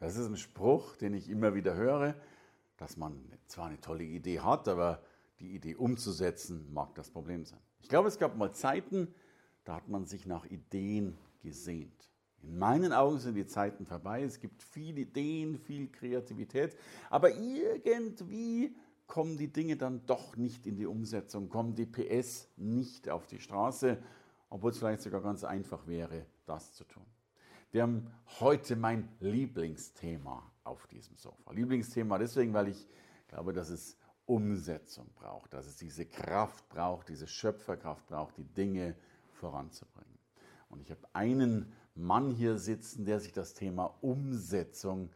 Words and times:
Das 0.00 0.16
ist 0.16 0.26
ein 0.26 0.36
Spruch, 0.36 0.96
den 0.96 1.14
ich 1.14 1.28
immer 1.28 1.54
wieder 1.54 1.74
höre, 1.74 2.14
dass 2.76 2.96
man 2.96 3.20
zwar 3.46 3.66
eine 3.66 3.80
tolle 3.80 4.04
Idee 4.04 4.40
hat, 4.40 4.68
aber 4.68 5.02
die 5.40 5.54
Idee 5.54 5.74
umzusetzen 5.74 6.72
mag 6.72 6.94
das 6.94 7.10
Problem 7.10 7.44
sein. 7.44 7.60
Ich 7.80 7.88
glaube, 7.88 8.08
es 8.08 8.18
gab 8.18 8.36
mal 8.36 8.52
Zeiten, 8.52 9.12
da 9.64 9.74
hat 9.74 9.88
man 9.88 10.04
sich 10.04 10.26
nach 10.26 10.46
Ideen 10.46 11.18
gesehnt. 11.40 12.08
In 12.42 12.58
meinen 12.58 12.92
Augen 12.92 13.18
sind 13.18 13.34
die 13.34 13.46
Zeiten 13.46 13.86
vorbei. 13.86 14.22
Es 14.22 14.38
gibt 14.38 14.62
viele 14.62 15.00
Ideen, 15.00 15.58
viel 15.58 15.88
Kreativität, 15.88 16.76
aber 17.10 17.34
irgendwie 17.34 18.76
kommen 19.08 19.36
die 19.36 19.52
Dinge 19.52 19.76
dann 19.76 20.06
doch 20.06 20.36
nicht 20.36 20.66
in 20.66 20.76
die 20.76 20.86
Umsetzung, 20.86 21.48
kommen 21.48 21.74
die 21.74 21.86
PS 21.86 22.48
nicht 22.56 23.08
auf 23.08 23.26
die 23.26 23.40
Straße, 23.40 23.98
obwohl 24.50 24.70
es 24.70 24.78
vielleicht 24.78 25.02
sogar 25.02 25.22
ganz 25.22 25.42
einfach 25.42 25.86
wäre, 25.86 26.26
das 26.46 26.74
zu 26.74 26.84
tun. 26.84 27.04
Wir 27.70 27.82
haben 27.82 28.10
heute 28.40 28.76
mein 28.76 29.10
Lieblingsthema 29.20 30.42
auf 30.64 30.86
diesem 30.86 31.16
Sofa. 31.16 31.52
Lieblingsthema 31.52 32.16
deswegen, 32.16 32.54
weil 32.54 32.68
ich 32.68 32.88
glaube, 33.28 33.52
dass 33.52 33.68
es 33.68 33.98
Umsetzung 34.24 35.06
braucht, 35.14 35.52
dass 35.52 35.66
es 35.66 35.76
diese 35.76 36.06
Kraft 36.06 36.66
braucht, 36.70 37.10
diese 37.10 37.26
Schöpferkraft 37.26 38.06
braucht, 38.06 38.38
die 38.38 38.44
Dinge 38.44 38.94
voranzubringen. 39.32 40.18
Und 40.70 40.80
ich 40.80 40.90
habe 40.90 41.06
einen 41.12 41.72
Mann 41.94 42.30
hier 42.30 42.56
sitzen, 42.56 43.04
der 43.04 43.20
sich 43.20 43.32
das 43.32 43.52
Thema 43.52 43.94
Umsetzung 44.00 45.10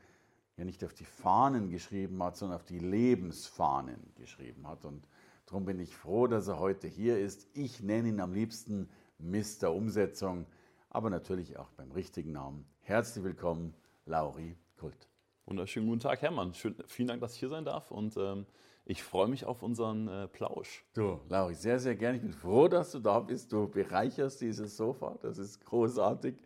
ja 0.57 0.65
nicht 0.65 0.85
auf 0.85 0.93
die 0.93 1.07
Fahnen 1.07 1.71
geschrieben 1.71 2.23
hat, 2.23 2.37
sondern 2.37 2.57
auf 2.57 2.65
die 2.65 2.79
Lebensfahnen 2.79 4.13
geschrieben 4.15 4.67
hat. 4.67 4.85
Und 4.85 5.09
darum 5.47 5.65
bin 5.65 5.79
ich 5.79 5.97
froh, 5.97 6.27
dass 6.27 6.49
er 6.49 6.59
heute 6.59 6.87
hier 6.87 7.19
ist. 7.19 7.47
Ich 7.55 7.83
nenne 7.83 8.09
ihn 8.09 8.21
am 8.21 8.35
liebsten 8.35 8.91
Mr. 9.19 9.73
Umsetzung 9.73 10.47
aber 10.93 11.09
natürlich 11.09 11.57
auch 11.57 11.71
beim 11.71 11.91
richtigen 11.91 12.33
Namen. 12.33 12.67
Herzlich 12.81 13.25
willkommen, 13.25 13.75
Lauri 14.05 14.57
Kult. 14.77 15.09
Wunderschönen 15.47 15.87
guten 15.87 16.01
Tag, 16.01 16.21
Hermann. 16.21 16.53
Schön, 16.53 16.77
vielen 16.87 17.09
Dank, 17.09 17.23
dass 17.23 17.33
ich 17.33 17.41
hier 17.41 17.49
sein 17.49 17.65
darf 17.65 17.91
und 17.91 18.15
ähm, 18.19 18.47
ich 18.85 19.03
freue 19.03 19.27
mich 19.27 19.47
auf 19.47 19.63
unseren 19.63 20.07
äh, 20.09 20.29
Plausch. 20.29 20.85
Du, 20.93 21.19
Lauri, 21.31 21.55
sehr, 21.55 21.79
sehr 21.79 21.97
gerne. 21.97 22.19
Ich 22.19 22.23
bin 22.23 22.33
froh, 22.35 22.69
dass 22.69 22.93
du 22.93 22.99
da 22.99 23.21
bist. 23.21 23.53
Du 23.53 23.69
bereicherst 23.69 24.41
dieses 24.43 24.77
Sofa. 24.77 25.19
Das 25.23 25.39
ist 25.39 25.65
großartig. 25.65 26.37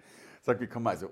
Sag, 0.42 0.60
wie 0.60 0.68
kommen 0.68 0.86
also, 0.86 1.10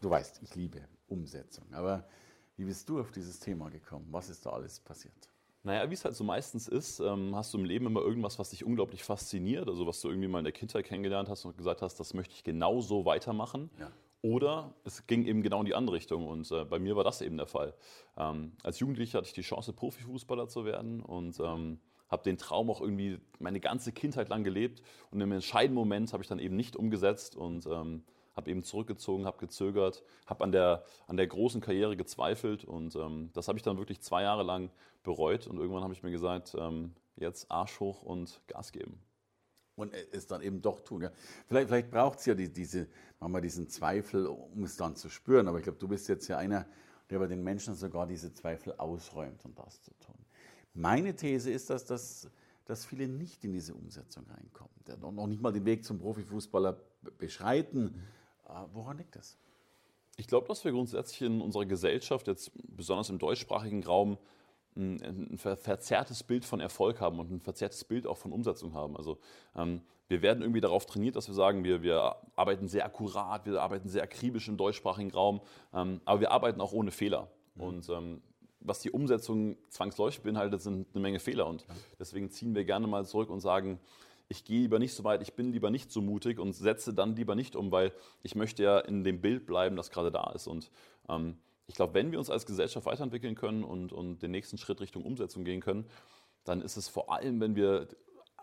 du 0.00 0.10
weißt, 0.10 0.42
ich 0.42 0.54
liebe 0.56 0.80
Umsetzung, 1.06 1.72
aber 1.72 2.08
wie 2.56 2.64
bist 2.64 2.88
du 2.88 2.98
auf 2.98 3.12
dieses 3.12 3.38
Thema 3.38 3.70
gekommen? 3.70 4.08
Was 4.10 4.28
ist 4.28 4.44
da 4.44 4.50
alles 4.50 4.80
passiert? 4.80 5.30
Naja, 5.64 5.88
wie 5.88 5.94
es 5.94 6.04
halt 6.04 6.16
so 6.16 6.24
meistens 6.24 6.66
ist, 6.66 6.98
ähm, 6.98 7.36
hast 7.36 7.54
du 7.54 7.58
im 7.58 7.64
Leben 7.64 7.86
immer 7.86 8.00
irgendwas, 8.00 8.38
was 8.38 8.50
dich 8.50 8.64
unglaublich 8.64 9.04
fasziniert, 9.04 9.68
also 9.68 9.86
was 9.86 10.00
du 10.00 10.08
irgendwie 10.08 10.26
mal 10.26 10.38
in 10.38 10.44
der 10.44 10.52
Kindheit 10.52 10.84
kennengelernt 10.84 11.28
hast 11.28 11.44
und 11.44 11.56
gesagt 11.56 11.82
hast, 11.82 12.00
das 12.00 12.14
möchte 12.14 12.34
ich 12.34 12.42
genau 12.42 12.80
so 12.80 13.04
weitermachen. 13.04 13.70
Ja. 13.78 13.90
Oder 14.22 14.74
es 14.84 15.06
ging 15.06 15.24
eben 15.24 15.42
genau 15.42 15.60
in 15.60 15.66
die 15.66 15.74
andere 15.74 15.96
Richtung 15.96 16.26
und 16.26 16.50
äh, 16.50 16.64
bei 16.64 16.78
mir 16.78 16.96
war 16.96 17.04
das 17.04 17.20
eben 17.22 17.36
der 17.36 17.46
Fall. 17.46 17.74
Ähm, 18.16 18.52
als 18.62 18.80
Jugendlicher 18.80 19.18
hatte 19.18 19.28
ich 19.28 19.34
die 19.34 19.42
Chance, 19.42 19.72
Profifußballer 19.72 20.48
zu 20.48 20.64
werden 20.64 21.00
und 21.00 21.38
ähm, 21.38 21.78
habe 22.08 22.24
den 22.24 22.38
Traum 22.38 22.68
auch 22.68 22.80
irgendwie 22.80 23.18
meine 23.38 23.60
ganze 23.60 23.92
Kindheit 23.92 24.28
lang 24.28 24.42
gelebt 24.42 24.82
und 25.10 25.20
im 25.20 25.30
entscheidenden 25.30 25.76
Moment 25.76 26.12
habe 26.12 26.22
ich 26.22 26.28
dann 26.28 26.38
eben 26.40 26.56
nicht 26.56 26.76
umgesetzt 26.76 27.36
und 27.36 27.66
ähm, 27.66 28.02
habe 28.34 28.50
eben 28.50 28.62
zurückgezogen, 28.62 29.26
habe 29.26 29.38
gezögert, 29.38 30.02
habe 30.26 30.44
an 30.44 30.52
der, 30.52 30.84
an 31.06 31.16
der 31.16 31.26
großen 31.26 31.60
Karriere 31.60 31.96
gezweifelt 31.96 32.64
und 32.64 32.96
ähm, 32.96 33.30
das 33.32 33.48
habe 33.48 33.58
ich 33.58 33.62
dann 33.62 33.78
wirklich 33.78 34.00
zwei 34.00 34.22
Jahre 34.22 34.42
lang 34.42 34.70
bereut 35.02 35.46
und 35.46 35.58
irgendwann 35.58 35.82
habe 35.82 35.92
ich 35.92 36.02
mir 36.02 36.10
gesagt, 36.10 36.54
ähm, 36.58 36.94
jetzt 37.16 37.50
Arsch 37.50 37.80
hoch 37.80 38.02
und 38.02 38.40
Gas 38.46 38.72
geben. 38.72 38.98
Und 39.74 39.94
es 40.12 40.26
dann 40.26 40.42
eben 40.42 40.60
doch 40.60 40.80
tun. 40.80 41.02
Ja. 41.02 41.10
Vielleicht, 41.46 41.68
vielleicht 41.68 41.90
braucht 41.90 42.18
es 42.18 42.26
ja 42.26 42.34
die, 42.34 42.52
diese, 42.52 42.88
manchmal 43.20 43.40
diesen 43.40 43.68
Zweifel, 43.68 44.26
um 44.26 44.64
es 44.64 44.76
dann 44.76 44.96
zu 44.96 45.08
spüren. 45.08 45.48
Aber 45.48 45.58
ich 45.58 45.64
glaube, 45.64 45.78
du 45.78 45.88
bist 45.88 46.08
jetzt 46.08 46.28
ja 46.28 46.36
einer, 46.36 46.66
der 47.08 47.18
bei 47.18 47.26
den 47.26 47.42
Menschen 47.42 47.74
sogar 47.74 48.06
diese 48.06 48.32
Zweifel 48.34 48.74
ausräumt, 48.76 49.44
um 49.44 49.54
das 49.54 49.80
zu 49.82 49.92
tun. 49.98 50.14
Meine 50.74 51.16
These 51.16 51.50
ist, 51.50 51.70
dass, 51.70 51.86
dass, 51.86 52.30
dass 52.66 52.84
viele 52.84 53.08
nicht 53.08 53.44
in 53.44 53.52
diese 53.52 53.74
Umsetzung 53.74 54.26
reinkommen, 54.26 54.72
noch 55.14 55.26
nicht 55.26 55.40
mal 55.40 55.52
den 55.52 55.64
Weg 55.64 55.84
zum 55.84 55.98
Profifußballer 55.98 56.78
beschreiten. 57.18 58.02
Ah, 58.52 58.66
woran 58.72 58.98
liegt 58.98 59.16
das? 59.16 59.36
Ich 60.16 60.26
glaube, 60.26 60.46
dass 60.46 60.64
wir 60.64 60.72
grundsätzlich 60.72 61.22
in 61.22 61.40
unserer 61.40 61.64
Gesellschaft, 61.64 62.26
jetzt 62.26 62.52
besonders 62.76 63.08
im 63.08 63.18
deutschsprachigen 63.18 63.82
Raum, 63.82 64.18
ein 64.74 65.36
verzerrtes 65.36 66.22
Bild 66.22 66.44
von 66.44 66.60
Erfolg 66.60 67.00
haben 67.00 67.18
und 67.18 67.30
ein 67.30 67.40
verzerrtes 67.40 67.84
Bild 67.84 68.06
auch 68.06 68.16
von 68.16 68.32
Umsetzung 68.32 68.72
haben. 68.72 68.96
Also 68.96 69.18
ähm, 69.54 69.82
wir 70.08 70.22
werden 70.22 70.42
irgendwie 70.42 70.62
darauf 70.62 70.86
trainiert, 70.86 71.16
dass 71.16 71.28
wir 71.28 71.34
sagen, 71.34 71.62
wir, 71.64 71.82
wir 71.82 72.16
arbeiten 72.36 72.68
sehr 72.68 72.86
akkurat, 72.86 73.44
wir 73.44 73.60
arbeiten 73.60 73.88
sehr 73.88 74.02
akribisch 74.02 74.48
im 74.48 74.56
deutschsprachigen 74.56 75.10
Raum, 75.10 75.42
ähm, 75.74 76.00
aber 76.06 76.20
wir 76.20 76.30
arbeiten 76.30 76.60
auch 76.62 76.72
ohne 76.72 76.90
Fehler. 76.90 77.28
Mhm. 77.54 77.62
Und 77.62 77.88
ähm, 77.90 78.22
was 78.60 78.80
die 78.80 78.90
Umsetzung 78.90 79.56
zwangsläufig 79.68 80.22
beinhaltet, 80.22 80.62
sind 80.62 80.86
eine 80.94 81.02
Menge 81.02 81.18
Fehler. 81.18 81.46
Und 81.46 81.66
deswegen 81.98 82.30
ziehen 82.30 82.54
wir 82.54 82.64
gerne 82.64 82.86
mal 82.86 83.04
zurück 83.04 83.28
und 83.28 83.40
sagen, 83.40 83.78
ich 84.32 84.44
gehe 84.44 84.62
lieber 84.62 84.78
nicht 84.78 84.94
so 84.94 85.04
weit, 85.04 85.20
ich 85.20 85.34
bin 85.34 85.52
lieber 85.52 85.70
nicht 85.70 85.92
so 85.92 86.00
mutig 86.00 86.38
und 86.38 86.54
setze 86.54 86.94
dann 86.94 87.14
lieber 87.14 87.34
nicht 87.34 87.54
um, 87.54 87.70
weil 87.70 87.92
ich 88.22 88.34
möchte 88.34 88.62
ja 88.62 88.78
in 88.78 89.04
dem 89.04 89.20
Bild 89.20 89.44
bleiben, 89.44 89.76
das 89.76 89.90
gerade 89.90 90.10
da 90.10 90.32
ist. 90.32 90.46
Und 90.46 90.70
ähm, 91.08 91.36
ich 91.66 91.74
glaube, 91.74 91.92
wenn 91.92 92.10
wir 92.10 92.18
uns 92.18 92.30
als 92.30 92.46
Gesellschaft 92.46 92.86
weiterentwickeln 92.86 93.34
können 93.34 93.62
und, 93.62 93.92
und 93.92 94.22
den 94.22 94.30
nächsten 94.30 94.56
Schritt 94.56 94.80
Richtung 94.80 95.04
Umsetzung 95.04 95.44
gehen 95.44 95.60
können, 95.60 95.86
dann 96.44 96.62
ist 96.62 96.78
es 96.78 96.88
vor 96.88 97.12
allem, 97.12 97.40
wenn 97.40 97.56
wir 97.56 97.88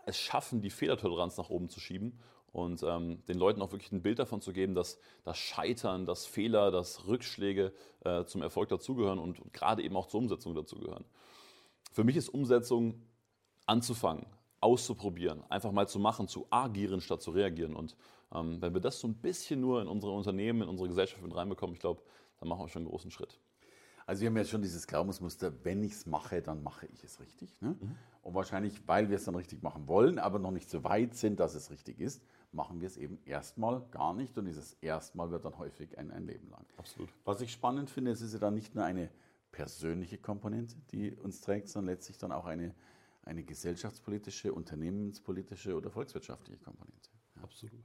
es 0.06 0.16
schaffen, 0.16 0.62
die 0.62 0.70
Fehlertoleranz 0.70 1.36
nach 1.36 1.50
oben 1.50 1.68
zu 1.68 1.80
schieben 1.80 2.20
und 2.52 2.84
ähm, 2.84 3.24
den 3.26 3.36
Leuten 3.36 3.60
auch 3.60 3.72
wirklich 3.72 3.90
ein 3.90 4.02
Bild 4.02 4.20
davon 4.20 4.40
zu 4.40 4.52
geben, 4.52 4.76
dass 4.76 4.96
das 5.24 5.38
Scheitern, 5.38 6.06
das 6.06 6.24
Fehler, 6.24 6.70
das 6.70 7.08
Rückschläge 7.08 7.72
äh, 8.04 8.24
zum 8.24 8.42
Erfolg 8.42 8.68
dazugehören 8.68 9.18
und 9.18 9.52
gerade 9.52 9.82
eben 9.82 9.96
auch 9.96 10.06
zur 10.06 10.20
Umsetzung 10.20 10.54
dazugehören. 10.54 11.04
Für 11.92 12.04
mich 12.04 12.14
ist 12.14 12.28
Umsetzung 12.28 13.02
anzufangen, 13.66 14.26
auszuprobieren, 14.60 15.42
einfach 15.48 15.72
mal 15.72 15.88
zu 15.88 15.98
machen, 15.98 16.28
zu 16.28 16.46
agieren 16.50 17.00
statt 17.00 17.22
zu 17.22 17.30
reagieren. 17.30 17.74
Und 17.74 17.96
ähm, 18.32 18.60
wenn 18.60 18.74
wir 18.74 18.80
das 18.80 19.00
so 19.00 19.08
ein 19.08 19.14
bisschen 19.14 19.60
nur 19.60 19.80
in 19.80 19.88
unsere 19.88 20.12
Unternehmen, 20.12 20.62
in 20.62 20.68
unsere 20.68 20.88
Gesellschaft 20.88 21.22
mit 21.22 21.34
reinbekommen, 21.34 21.74
ich 21.74 21.80
glaube, 21.80 22.02
dann 22.38 22.48
machen 22.48 22.62
wir 22.62 22.68
schon 22.68 22.82
einen 22.82 22.90
großen 22.90 23.10
Schritt. 23.10 23.38
Also 24.06 24.22
wir 24.22 24.28
haben 24.28 24.36
jetzt 24.38 24.50
schon 24.50 24.62
dieses 24.62 24.86
Glaubensmuster, 24.86 25.64
wenn 25.64 25.84
ich 25.84 25.92
es 25.92 26.06
mache, 26.06 26.42
dann 26.42 26.62
mache 26.62 26.86
ich 26.86 27.04
es 27.04 27.20
richtig. 27.20 27.60
Ne? 27.60 27.76
Mhm. 27.80 27.96
Und 28.22 28.34
wahrscheinlich, 28.34 28.86
weil 28.88 29.08
wir 29.08 29.16
es 29.16 29.24
dann 29.24 29.36
richtig 29.36 29.62
machen 29.62 29.86
wollen, 29.86 30.18
aber 30.18 30.38
noch 30.38 30.50
nicht 30.50 30.68
so 30.68 30.82
weit 30.84 31.14
sind, 31.14 31.38
dass 31.38 31.54
es 31.54 31.70
richtig 31.70 32.00
ist, 32.00 32.22
machen 32.52 32.80
wir 32.80 32.88
es 32.88 32.96
eben 32.96 33.20
erstmal 33.24 33.82
gar 33.92 34.12
nicht. 34.12 34.36
Und 34.36 34.46
dieses 34.46 34.74
erstmal 34.80 35.30
wird 35.30 35.44
dann 35.44 35.58
häufig 35.58 35.96
ein, 35.96 36.10
ein 36.10 36.26
Leben 36.26 36.50
lang. 36.50 36.66
Absolut. 36.76 37.08
Was 37.24 37.40
ich 37.40 37.52
spannend 37.52 37.88
finde, 37.88 38.10
es 38.10 38.20
ist 38.20 38.32
ja 38.32 38.40
dann 38.40 38.54
nicht 38.54 38.74
nur 38.74 38.84
eine 38.84 39.10
persönliche 39.52 40.18
Komponente, 40.18 40.76
die 40.90 41.12
uns 41.12 41.40
trägt, 41.40 41.68
sondern 41.68 41.94
letztlich 41.94 42.18
dann 42.18 42.32
auch 42.32 42.46
eine 42.46 42.74
eine 43.30 43.44
gesellschaftspolitische, 43.44 44.52
unternehmenspolitische 44.52 45.76
oder 45.76 45.90
volkswirtschaftliche 45.90 46.58
Komponente. 46.58 47.10
Ja. 47.36 47.44
Absolut. 47.44 47.84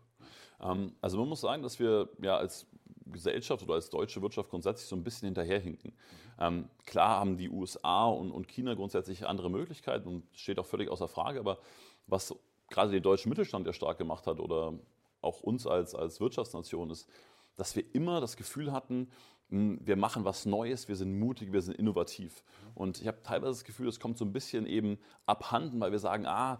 Ähm, 0.59 0.95
also 1.01 1.19
man 1.19 1.29
muss 1.29 1.41
sagen, 1.41 1.61
dass 1.61 1.79
wir 1.79 2.09
ja 2.19 2.35
als 2.35 2.65
Gesellschaft 3.05 3.61
oder 3.63 3.75
als 3.75 3.91
deutsche 3.91 4.21
Wirtschaft 4.23 4.49
grundsätzlich 4.49 4.89
so 4.89 4.95
ein 4.95 5.03
bisschen 5.03 5.27
hinterherhinken. 5.27 5.93
Ähm, 6.39 6.67
klar 6.85 7.19
haben 7.19 7.37
die 7.37 7.49
USA 7.49 8.07
und, 8.07 8.31
und 8.31 8.47
China 8.47 8.73
grundsätzlich 8.73 9.27
andere 9.27 9.51
Möglichkeiten 9.51 10.07
und 10.07 10.23
steht 10.33 10.57
auch 10.57 10.65
völlig 10.65 10.89
außer 10.89 11.07
Frage, 11.07 11.39
aber 11.39 11.59
was 12.07 12.35
gerade 12.69 12.91
den 12.91 13.03
deutschen 13.03 13.29
Mittelstand 13.29 13.67
ja 13.67 13.73
stark 13.73 13.99
gemacht 13.99 14.25
hat 14.25 14.39
oder 14.39 14.73
auch 15.21 15.41
uns 15.41 15.67
als, 15.67 15.93
als 15.93 16.19
Wirtschaftsnation 16.19 16.89
ist, 16.89 17.07
dass 17.55 17.75
wir 17.75 17.83
immer 17.93 18.19
das 18.19 18.35
Gefühl 18.35 18.71
hatten, 18.71 19.11
wir 19.49 19.95
machen 19.95 20.25
was 20.25 20.45
Neues, 20.45 20.87
wir 20.87 20.95
sind 20.95 21.17
mutig, 21.19 21.53
wir 21.53 21.61
sind 21.61 21.77
innovativ. 21.77 22.43
Und 22.73 23.01
ich 23.01 23.07
habe 23.07 23.21
teilweise 23.21 23.51
das 23.51 23.63
Gefühl, 23.63 23.87
es 23.87 23.99
kommt 23.99 24.17
so 24.17 24.25
ein 24.25 24.33
bisschen 24.33 24.65
eben 24.65 24.97
abhanden, 25.25 25.79
weil 25.79 25.91
wir 25.91 25.99
sagen, 25.99 26.25
ah, 26.25 26.59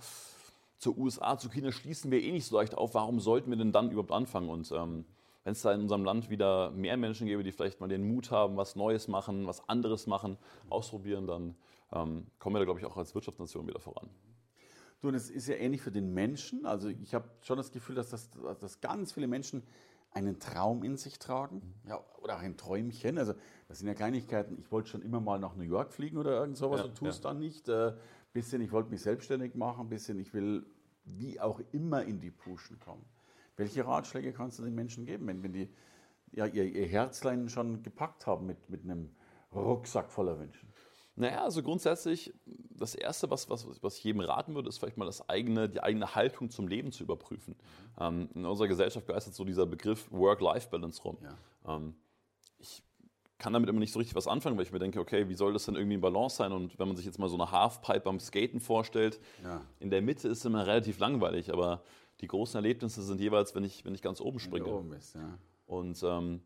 zur 0.78 0.98
USA, 0.98 1.38
zu 1.38 1.50
China 1.50 1.72
schließen 1.72 2.12
wir 2.12 2.22
eh 2.22 2.32
nicht 2.32 2.46
so 2.46 2.58
leicht 2.58 2.76
auf, 2.76 2.94
warum 2.94 3.20
sollten 3.20 3.50
wir 3.50 3.58
denn 3.58 3.72
dann 3.72 3.92
überhaupt 3.92 4.12
anfangen? 4.12 4.50
Und 4.50 4.72
ähm, 4.72 5.06
wenn 5.44 5.54
es 5.54 5.62
da 5.62 5.74
in 5.74 5.82
unserem 5.82 6.04
Land 6.04 6.30
wieder 6.30 6.72
mehr 6.72 6.98
Menschen 6.98 7.28
gäbe, 7.28 7.44
die 7.44 7.52
vielleicht 7.52 7.80
mal 7.80 7.88
den 7.88 8.08
Mut 8.08 8.32
haben, 8.32 8.58
was 8.58 8.76
Neues 8.76 9.08
machen, 9.08 9.48
was 9.48 9.68
anderes 9.70 10.08
machen, 10.08 10.38
ausprobieren, 10.70 11.28
dann 11.28 11.56
ähm, 11.92 12.28
kommen 12.40 12.56
wir 12.56 12.60
da, 12.60 12.66
glaube 12.66 12.80
ich, 12.80 12.86
auch 12.86 12.98
als 12.98 13.16
Wirtschaftsnation 13.16 13.68
wieder 13.68 13.80
voran. 13.80 14.10
Du, 15.02 15.10
und 15.10 15.16
es 15.16 15.30
ist 15.30 15.48
ja 15.48 15.56
ähnlich 15.56 15.82
für 15.82 15.92
den 15.92 16.14
Menschen. 16.14 16.66
Also 16.66 16.90
ich 16.90 17.14
habe 17.14 17.30
schon 17.42 17.58
das 17.58 17.72
Gefühl, 17.72 17.96
dass, 17.96 18.10
das, 18.10 18.30
dass 18.60 18.82
ganz 18.82 19.12
viele 19.12 19.28
Menschen 19.28 19.62
einen 20.16 20.40
Traum 20.40 20.84
in 20.84 20.98
sich 20.98 21.20
tragen 21.20 21.62
ja, 21.88 22.00
oder 22.22 22.38
auch 22.38 22.42
ein 22.42 22.58
Träumchen. 22.58 23.18
Also 23.18 23.34
das 23.68 23.80
sind 23.80 23.88
ja 23.88 23.94
Kleinigkeiten. 23.94 24.58
Ich 24.58 24.72
wollte 24.72 24.90
schon 24.90 25.02
immer 25.02 25.20
mal 25.20 25.40
nach 25.40 25.56
New 25.56 25.64
York 25.64 25.94
fliegen 25.94 26.18
oder 26.18 26.40
irgend 26.40 26.58
sowas 26.58 26.80
Ja, 26.80 26.86
und 26.86 26.96
tue 26.96 27.10
es 27.10 27.18
ja. 27.18 27.24
dann 27.24 27.40
nicht. 27.40 27.68
Äh, 27.70 27.94
bisschen, 28.34 28.62
ich 28.62 28.72
wollte 28.72 28.90
mich 28.90 29.02
selbstständig 29.02 29.56
machen, 29.56 29.86
ein 29.86 29.90
bisschen, 29.90 30.20
ich 30.20 30.34
will 30.34 30.66
wie 31.06 31.40
auch 31.40 31.62
immer 31.72 32.04
in 32.04 32.20
die 32.20 32.32
Puschen 32.32 32.80
kommen. 32.80 33.06
Welche 33.56 33.86
Ratschläge 33.86 34.34
kannst 34.34 34.60
du 34.60 34.64
den 34.64 34.76
Menschen 34.76 35.06
geben, 35.06 35.28
wenn, 35.28 35.42
wenn 35.44 35.54
die 35.54 35.70
ja, 36.32 36.46
ihr, 36.46 36.66
ihr 36.66 36.86
Herzlein 36.86 37.48
schon 37.48 37.82
gepackt 37.84 38.28
haben 38.28 38.46
mit, 38.46 38.70
mit 38.70 38.84
einem 38.84 39.10
Rucksack 39.54 40.12
voller 40.12 40.38
Wünschen? 40.38 40.68
Naja, 41.18 41.44
also 41.44 41.64
grundsätzlich, 41.64 42.34
das 42.72 42.94
Erste, 42.94 43.30
was, 43.30 43.50
was, 43.50 43.66
was 43.82 43.98
ich 43.98 44.04
jedem 44.04 44.20
raten 44.20 44.54
würde, 44.54 44.68
ist 44.68 44.80
vielleicht 44.80 44.98
mal 44.98 45.06
das 45.06 45.30
eigene, 45.30 45.70
die 45.70 45.82
eigene 45.82 46.14
Haltung 46.14 46.50
zum 46.50 46.68
Leben 46.68 46.92
zu 46.92 47.04
überprüfen. 47.04 47.56
Ähm, 48.00 48.30
in 48.36 48.46
unserer 48.46 48.68
Gesellschaft 48.68 49.08
geistert 49.08 49.34
so 49.34 49.46
dieser 49.46 49.66
Begriff 49.66 50.12
Work-Life-Balance 50.12 51.02
rum. 51.04 51.18
Ja. 51.24 51.76
Ähm, 51.78 51.96
ich 52.60 52.84
kann 53.38 53.54
damit 53.54 53.70
immer 53.70 53.80
nicht 53.80 53.94
so 53.94 54.00
richtig 54.00 54.16
was 54.16 54.28
anfangen, 54.28 54.58
weil 54.58 54.66
ich 54.66 54.74
mir 54.74 54.80
denke, 54.80 55.00
okay, 55.00 55.30
wie 55.30 55.36
soll 55.36 55.54
das 55.54 55.66
denn 55.66 55.76
irgendwie 55.76 55.96
in 55.96 56.02
Balance 56.02 56.36
sein? 56.36 56.52
Und 56.52 56.78
wenn 56.80 56.88
man 56.88 56.98
sich 56.98 57.06
jetzt 57.06 57.18
mal 57.20 57.30
so 57.30 57.36
eine 57.36 57.50
Halfpipe 57.50 58.02
beim 58.02 58.20
Skaten 58.20 58.60
vorstellt, 58.60 59.20
Ja. 59.44 59.62
in 59.80 59.90
der 59.90 60.02
Mitte 60.02 60.28
ist 60.28 60.40
es 60.40 60.46
immer 60.46 60.68
relativ 60.68 61.00
langweilig, 61.00 61.52
aber 61.54 61.82
die 62.22 62.28
großen 62.28 62.56
Erlebnisse 62.58 63.02
sind 63.04 63.22
jeweils, 63.22 63.56
wenn 63.56 63.64
ich, 63.64 63.86
wenn 63.86 63.94
ich 63.96 64.02
ganz 64.02 64.20
oben 64.20 64.40
springe. 64.40 64.66
Wenn 64.66 64.72
du 64.72 64.78
oben 64.80 64.90
bist, 64.90 65.16
ja. 65.16 65.38
Und 65.66 66.02
ähm, 66.04 66.42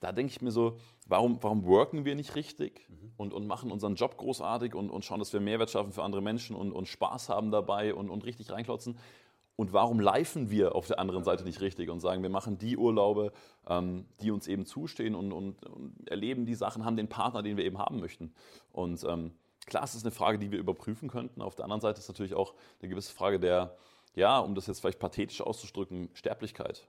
da 0.00 0.12
denke 0.12 0.30
ich 0.30 0.42
mir 0.42 0.50
so, 0.50 0.78
warum, 1.06 1.42
warum 1.42 1.64
worken 1.64 2.04
wir 2.04 2.14
nicht 2.14 2.34
richtig 2.34 2.88
und, 3.16 3.32
und 3.32 3.46
machen 3.46 3.70
unseren 3.70 3.94
Job 3.94 4.16
großartig 4.16 4.74
und, 4.74 4.90
und 4.90 5.04
schauen, 5.04 5.18
dass 5.18 5.32
wir 5.32 5.40
Mehrwert 5.40 5.70
schaffen 5.70 5.92
für 5.92 6.02
andere 6.02 6.20
Menschen 6.20 6.54
und, 6.54 6.72
und 6.72 6.86
Spaß 6.86 7.28
haben 7.28 7.50
dabei 7.50 7.94
und, 7.94 8.10
und 8.10 8.24
richtig 8.24 8.50
reinklotzen? 8.50 8.98
Und 9.56 9.72
warum 9.72 10.00
leifen 10.00 10.50
wir 10.50 10.74
auf 10.74 10.86
der 10.86 10.98
anderen 10.98 11.24
Seite 11.24 11.42
nicht 11.44 11.62
richtig 11.62 11.88
und 11.88 12.00
sagen, 12.00 12.22
wir 12.22 12.28
machen 12.28 12.58
die 12.58 12.76
Urlaube, 12.76 13.32
ähm, 13.66 14.04
die 14.20 14.30
uns 14.30 14.46
eben 14.48 14.66
zustehen 14.66 15.14
und, 15.14 15.32
und, 15.32 15.64
und 15.64 16.10
erleben 16.10 16.44
die 16.44 16.54
Sachen, 16.54 16.84
haben 16.84 16.96
den 16.96 17.08
Partner, 17.08 17.42
den 17.42 17.56
wir 17.56 17.64
eben 17.64 17.78
haben 17.78 17.98
möchten. 17.98 18.34
Und 18.72 19.02
ähm, 19.04 19.32
klar, 19.64 19.82
es 19.82 19.94
ist 19.94 20.04
eine 20.04 20.10
Frage, 20.10 20.38
die 20.38 20.52
wir 20.52 20.58
überprüfen 20.58 21.08
könnten. 21.08 21.40
Auf 21.40 21.54
der 21.54 21.64
anderen 21.64 21.80
Seite 21.80 22.00
ist 22.00 22.08
natürlich 22.08 22.34
auch 22.34 22.52
eine 22.80 22.90
gewisse 22.90 23.14
Frage 23.14 23.40
der, 23.40 23.78
ja, 24.14 24.38
um 24.40 24.54
das 24.54 24.66
jetzt 24.66 24.80
vielleicht 24.80 24.98
pathetisch 24.98 25.40
auszudrücken, 25.40 26.10
Sterblichkeit. 26.12 26.86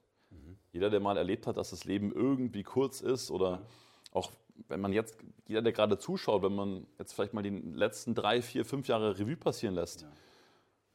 Jeder, 0.72 0.90
der 0.90 1.00
mal 1.00 1.18
erlebt 1.18 1.48
hat, 1.48 1.58
dass 1.58 1.72
das 1.72 1.86
Leben 1.86 2.12
irgendwie 2.12 2.64
kurz 2.64 3.02
ist 3.02 3.32
oder 3.32 3.66
auch 4.12 4.32
wenn 4.68 4.82
man 4.82 4.92
jetzt, 4.94 5.18
jeder, 5.48 5.62
der 5.62 5.72
gerade 5.72 5.98
zuschaut, 5.98 6.42
wenn 6.44 6.56
man 6.56 6.88
jetzt 6.98 7.14
vielleicht 7.14 7.34
mal 7.34 7.44
die 7.44 7.50
letzten 7.50 8.16
drei, 8.16 8.42
vier, 8.42 8.66
fünf 8.66 8.88
Jahre 8.88 9.18
Revue 9.20 9.36
passieren 9.38 9.76
lässt, 9.76 10.02
Ja. 10.02 10.12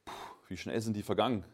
puh, 0.04 0.12
wie 0.48 0.56
schnell 0.56 0.80
sind 0.80 0.96
die 0.96 1.02
vergangen? 1.02 1.44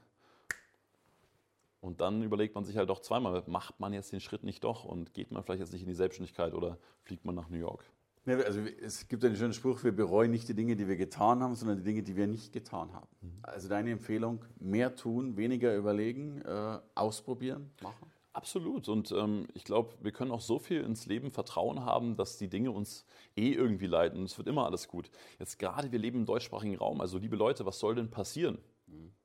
Und 1.81 2.01
dann 2.01 2.23
überlegt 2.23 2.55
man 2.55 2.65
sich 2.65 2.77
halt 2.77 2.91
doch 2.91 3.01
zweimal, 3.01 3.43
macht 3.47 3.79
man 3.79 3.93
jetzt 3.93 4.13
den 4.13 4.21
Schritt 4.21 4.43
nicht 4.43 4.65
doch 4.65 4.85
und 4.85 5.15
geht 5.15 5.31
man 5.31 5.43
vielleicht 5.43 5.61
jetzt 5.61 5.73
nicht 5.73 5.83
in 5.83 5.89
die 5.89 5.95
Selbstständigkeit 5.95 6.53
oder 6.53 6.79
fliegt 7.03 7.25
man 7.25 7.35
nach 7.35 7.49
New 7.49 7.59
York? 7.59 7.85
Also 8.29 8.61
es 8.83 9.09
gibt 9.09 9.25
einen 9.25 9.37
schönen 9.37 9.53
Spruch, 9.53 9.83
wir 9.85 9.93
bereuen 9.93 10.31
nicht 10.31 10.49
die 10.49 10.55
Dinge, 10.55 10.77
die 10.77 10.89
wir 10.89 10.97
getan 10.97 11.43
haben, 11.43 11.55
sondern 11.55 11.79
die 11.79 11.85
Dinge, 11.85 12.03
die 12.03 12.17
wir 12.17 12.27
nicht 12.27 12.53
getan 12.53 12.93
haben. 12.93 13.09
Also 13.43 13.69
deine 13.69 13.91
Empfehlung, 13.91 14.45
mehr 14.59 14.95
tun, 14.95 15.37
weniger 15.37 15.75
überlegen, 15.75 16.43
äh, 16.43 16.79
ausprobieren, 16.95 17.71
machen. 17.83 18.11
Absolut. 18.39 18.89
Und 18.89 19.11
ähm, 19.11 19.49
ich 19.55 19.65
glaube, 19.65 19.95
wir 20.01 20.13
können 20.13 20.31
auch 20.31 20.41
so 20.41 20.61
viel 20.61 20.83
ins 20.83 21.07
Leben 21.07 21.33
Vertrauen 21.33 21.85
haben, 21.85 22.15
dass 22.15 22.39
die 22.39 22.49
Dinge 22.49 22.71
uns 22.71 23.05
eh 23.35 23.53
irgendwie 23.53 23.87
leiten. 23.87 24.21
Und 24.21 24.27
es 24.27 24.39
wird 24.39 24.47
immer 24.47 24.65
alles 24.65 24.87
gut. 24.87 25.11
Jetzt 25.41 25.59
gerade, 25.59 25.91
wir 25.91 25.99
leben 25.99 26.21
im 26.21 26.27
deutschsprachigen 26.27 26.77
Raum. 26.77 27.01
Also, 27.01 27.19
liebe 27.19 27.35
Leute, 27.35 27.67
was 27.67 27.81
soll 27.81 27.97
denn 27.97 28.11
passieren? 28.11 28.59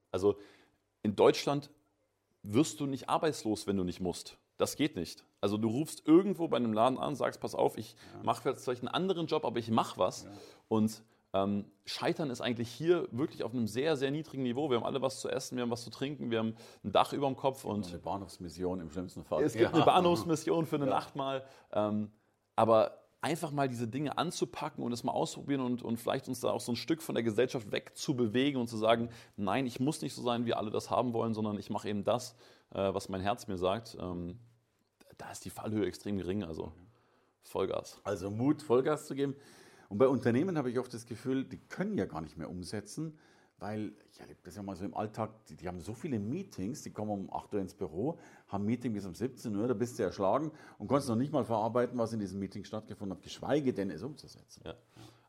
Also, 0.09 0.39
in 1.03 1.15
Deutschland 1.15 1.69
wirst 2.41 2.79
du 2.79 2.87
nicht 2.87 3.07
arbeitslos, 3.07 3.67
wenn 3.67 3.77
du 3.77 3.83
nicht 3.83 3.99
musst. 3.99 4.39
Das 4.57 4.75
geht 4.75 4.95
nicht. 4.95 5.23
Also 5.43 5.57
du 5.57 5.67
rufst 5.67 6.07
irgendwo 6.07 6.47
bei 6.47 6.55
einem 6.55 6.71
Laden 6.71 6.97
an, 6.97 7.15
sagst, 7.15 7.41
pass 7.41 7.53
auf, 7.53 7.77
ich 7.77 7.97
mache 8.23 8.47
jetzt 8.47 8.63
vielleicht 8.63 8.81
einen 8.81 8.87
anderen 8.87 9.27
Job, 9.27 9.43
aber 9.43 9.59
ich 9.59 9.69
mache 9.69 9.97
was. 9.99 10.25
Und 10.69 11.03
ähm, 11.33 11.65
Scheitern 11.83 12.29
ist 12.29 12.39
eigentlich 12.39 12.69
hier 12.69 13.09
wirklich 13.11 13.43
auf 13.43 13.51
einem 13.51 13.67
sehr, 13.67 13.97
sehr 13.97 14.09
niedrigen 14.09 14.43
Niveau. 14.43 14.69
Wir 14.69 14.77
haben 14.77 14.85
alle 14.85 15.01
was 15.01 15.19
zu 15.19 15.27
essen, 15.29 15.57
wir 15.57 15.63
haben 15.63 15.69
was 15.71 15.83
zu 15.83 15.89
trinken, 15.89 16.31
wir 16.31 16.39
haben 16.39 16.55
ein 16.85 16.93
Dach 16.93 17.11
über 17.11 17.27
dem 17.27 17.35
Kopf 17.35 17.65
und 17.65 17.87
Eine 17.89 17.97
Bahnhofsmission 17.97 18.79
im 18.79 18.89
schlimmsten 18.89 19.25
Fall. 19.25 19.43
es 19.43 19.51
gibt 19.51 19.65
Ja. 19.65 19.73
eine 19.75 19.83
Bahnhofsmission 19.83 20.65
für 20.65 20.77
eine 20.77 20.85
Nacht 20.85 21.17
mal. 21.17 21.43
Ähm, 21.73 22.09
aber 22.55 22.99
einfach 23.19 23.51
mal 23.51 23.67
diese 23.67 23.87
Dinge 23.89 24.17
anzupacken 24.17 24.81
und 24.81 24.93
es 24.93 25.03
mal 25.03 25.11
ausprobieren 25.11 25.59
und, 25.61 25.81
und 25.83 25.97
vielleicht 25.97 26.29
uns 26.29 26.39
da 26.39 26.51
auch 26.51 26.61
so 26.61 26.71
ein 26.71 26.75
Stück 26.77 27.01
von 27.01 27.15
der 27.15 27.23
Gesellschaft 27.23 27.69
wegzubewegen 27.71 28.61
und 28.61 28.67
zu 28.67 28.77
sagen, 28.77 29.09
nein, 29.35 29.65
ich 29.65 29.79
muss 29.81 30.01
nicht 30.01 30.13
so 30.13 30.21
sein, 30.21 30.45
wie 30.45 30.53
alle 30.53 30.71
das 30.71 30.89
haben 30.89 31.11
wollen, 31.13 31.33
sondern 31.33 31.57
ich 31.57 31.69
mache 31.69 31.89
eben 31.89 32.05
das, 32.05 32.35
äh, 32.73 32.93
was 32.93 33.09
mein 33.09 33.19
Herz 33.21 33.47
mir 33.47 33.57
sagt. 33.57 33.97
Ähm, 33.99 34.39
da 35.17 35.31
ist 35.31 35.45
die 35.45 35.49
Fallhöhe 35.49 35.85
extrem 35.85 36.17
gering, 36.17 36.43
also 36.43 36.71
Vollgas. 37.43 37.99
Also 38.03 38.31
Mut, 38.31 38.61
Vollgas 38.61 39.05
zu 39.05 39.15
geben. 39.15 39.35
Und 39.89 39.97
bei 39.97 40.07
Unternehmen 40.07 40.57
habe 40.57 40.71
ich 40.71 40.79
oft 40.79 40.93
das 40.93 41.05
Gefühl, 41.05 41.43
die 41.45 41.57
können 41.57 41.97
ja 41.97 42.05
gar 42.05 42.21
nicht 42.21 42.37
mehr 42.37 42.49
umsetzen, 42.49 43.17
weil 43.59 43.93
ich 44.11 44.19
erlebe 44.19 44.39
das 44.43 44.55
ja 44.55 44.63
mal 44.63 44.75
so 44.75 44.83
im 44.83 44.95
Alltag, 44.95 45.45
die, 45.45 45.55
die 45.55 45.67
haben 45.67 45.79
so 45.79 45.93
viele 45.93 46.19
Meetings, 46.19 46.81
die 46.81 46.91
kommen 46.91 47.11
um 47.11 47.33
8 47.33 47.53
Uhr 47.53 47.61
ins 47.61 47.73
Büro, 47.73 48.19
haben 48.47 48.65
Meeting 48.65 48.93
bis 48.93 49.05
um 49.05 49.13
17 49.13 49.55
Uhr, 49.55 49.67
da 49.67 49.73
bist 49.73 49.99
du 49.99 50.03
erschlagen 50.03 50.51
und 50.79 50.87
kannst 50.87 51.07
noch 51.07 51.15
nicht 51.15 51.31
mal 51.31 51.45
verarbeiten, 51.45 51.97
was 51.97 52.11
in 52.11 52.19
diesem 52.19 52.39
Meeting 52.39 52.63
stattgefunden 52.63 53.17
hat, 53.17 53.23
geschweige 53.23 53.73
denn 53.73 53.89
es 53.89 54.03
umzusetzen. 54.03 54.63
Ja. 54.65 54.75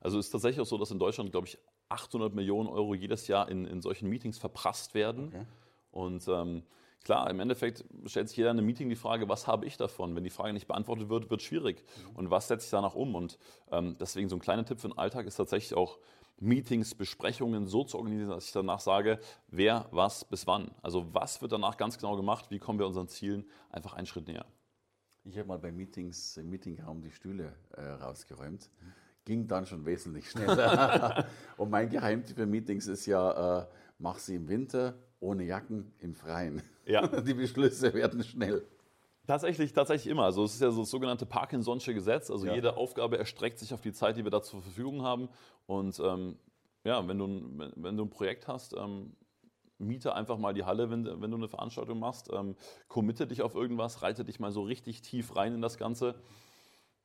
Also 0.01 0.19
es 0.19 0.27
ist 0.27 0.33
tatsächlich 0.33 0.61
auch 0.61 0.67
so, 0.67 0.79
dass 0.79 0.91
in 0.91 0.99
Deutschland, 0.99 1.31
glaube 1.31 1.47
ich, 1.47 1.59
800 1.91 2.35
Millionen 2.35 2.69
Euro 2.69 2.95
jedes 2.95 3.29
Jahr 3.29 3.49
in, 3.49 3.67
in 3.67 3.81
solchen 3.81 4.09
Meetings 4.09 4.39
verprasst 4.39 4.95
werden. 4.95 5.29
Okay. 5.29 5.47
Und 5.91 6.27
ähm, 6.29 6.63
klar, 7.05 7.31
im 7.31 7.39
Endeffekt 7.41 7.85
stellt 8.07 8.29
sich 8.29 8.37
jeder 8.37 8.51
in 8.51 8.59
einem 8.59 8.67
Meeting 8.67 8.89
die 8.89 8.97
Frage, 8.97 9.29
was 9.29 9.47
habe 9.47 9.67
ich 9.67 9.77
davon? 9.77 10.17
Wenn 10.17 10.25
die 10.25 10.31
Frage 10.31 10.53
nicht 10.53 10.67
beantwortet 10.67 11.09
wird, 11.09 11.31
wird 11.31 11.41
es 11.41 11.47
schwierig. 11.47 11.85
Und 12.15 12.31
was 12.31 12.49
setze 12.49 12.65
ich 12.65 12.71
danach 12.71 12.95
um? 12.95 13.15
Und 13.15 13.39
ähm, 13.71 13.97
deswegen 14.01 14.29
so 14.29 14.37
ein 14.37 14.41
kleiner 14.41 14.65
Tipp 14.65 14.81
für 14.81 14.89
den 14.89 14.99
Alltag 14.99 15.27
ist 15.27 15.37
tatsächlich 15.37 15.75
auch, 15.75 15.99
Meetings, 16.41 16.95
Besprechungen 16.95 17.67
so 17.67 17.85
zu 17.85 17.97
organisieren, 17.97 18.31
dass 18.31 18.47
ich 18.47 18.53
danach 18.53 18.81
sage, 18.81 19.21
wer, 19.49 19.87
was, 19.93 20.25
bis 20.25 20.47
wann. 20.47 20.71
Also 20.83 21.15
was 21.15 21.41
wird 21.41 21.53
danach 21.53 21.77
ganz 21.77 21.97
genau 21.97 22.17
gemacht, 22.17 22.51
wie 22.51 22.59
kommen 22.59 22.79
wir 22.79 22.87
unseren 22.87 23.09
Zielen 23.09 23.45
einfach 23.71 23.95
einen 23.95 24.07
Schritt 24.07 24.27
näher. 24.27 24.45
Ich 25.25 25.39
habe 25.39 25.49
mal 25.49 25.59
bei 25.59 25.73
Meetings 25.73 26.37
im 26.37 26.51
Meetingraum 26.51 27.01
die 27.01 27.11
Stühle 27.11 27.55
äh, 27.73 27.83
rausgeräumt. 27.83 28.71
Ging 29.25 29.47
dann 29.47 29.65
schon 29.65 29.87
wesentlich 29.87 30.29
schneller. 30.29 31.27
und 31.57 31.71
mein 31.71 31.89
Geheimtipp 31.89 32.37
für 32.37 32.47
Meetings 32.47 32.89
ist 32.89 33.07
ja, 33.07 33.63
äh, 33.63 33.67
mach 34.05 34.19
sie 34.19 34.35
im 34.37 34.49
Winter 34.49 34.95
ohne 35.19 35.45
Jacken 35.45 35.91
im 35.99 36.15
Freien. 36.15 36.63
Ja. 36.85 37.07
Die 37.23 37.33
Beschlüsse 37.35 37.93
werden 37.95 38.23
schnell. 38.23 38.63
Tatsächlich, 39.27 39.73
tatsächlich 39.73 40.11
immer. 40.11 40.25
Also 40.25 40.45
es 40.45 40.53
ist 40.55 40.61
ja 40.61 40.71
so 40.71 40.83
das 40.83 40.91
sogenannte 40.91 41.25
Parkinson'sche 41.25 41.95
Gesetz. 41.95 42.31
Also 42.31 42.45
Ja. 42.47 42.55
jede 42.55 42.77
Aufgabe 42.77 43.17
erstreckt 43.17 43.59
sich 43.59 43.73
auf 43.73 43.81
die 43.81 43.95
Zeit, 43.95 44.19
die 44.19 44.25
wir 44.25 44.31
da 44.31 44.43
zur 44.43 44.61
Verfügung 44.61 45.03
haben. 45.03 45.31
Und 45.67 45.99
ähm, 46.05 46.37
ja, 46.85 47.09
wenn 47.09 47.17
du, 47.19 47.25
ein- 47.27 47.73
wenn, 47.77 47.97
du 47.97 48.05
ein 48.05 48.11
Projekt 48.11 48.47
hast, 48.47 48.75
ähm, 48.77 49.17
miete 49.79 50.15
einfach 50.15 50.37
mal 50.37 50.53
die 50.53 50.65
Halle, 50.65 50.91
wenn, 50.91 51.07
wenn 51.23 51.31
du 51.31 51.39
eine 51.39 51.49
Veranstaltung 51.49 51.99
machst. 51.99 52.29
Ähm, 52.31 52.55
committe 52.89 53.27
dich 53.27 53.41
auf 53.41 53.55
irgendwas, 53.55 54.03
reite 54.03 54.25
dich 54.27 54.39
mal 54.39 54.53
so 54.53 54.63
richtig 54.63 55.01
tief 55.01 55.35
rein 55.35 55.55
in 55.55 55.63
das 55.63 55.79
Ganze. 55.79 56.17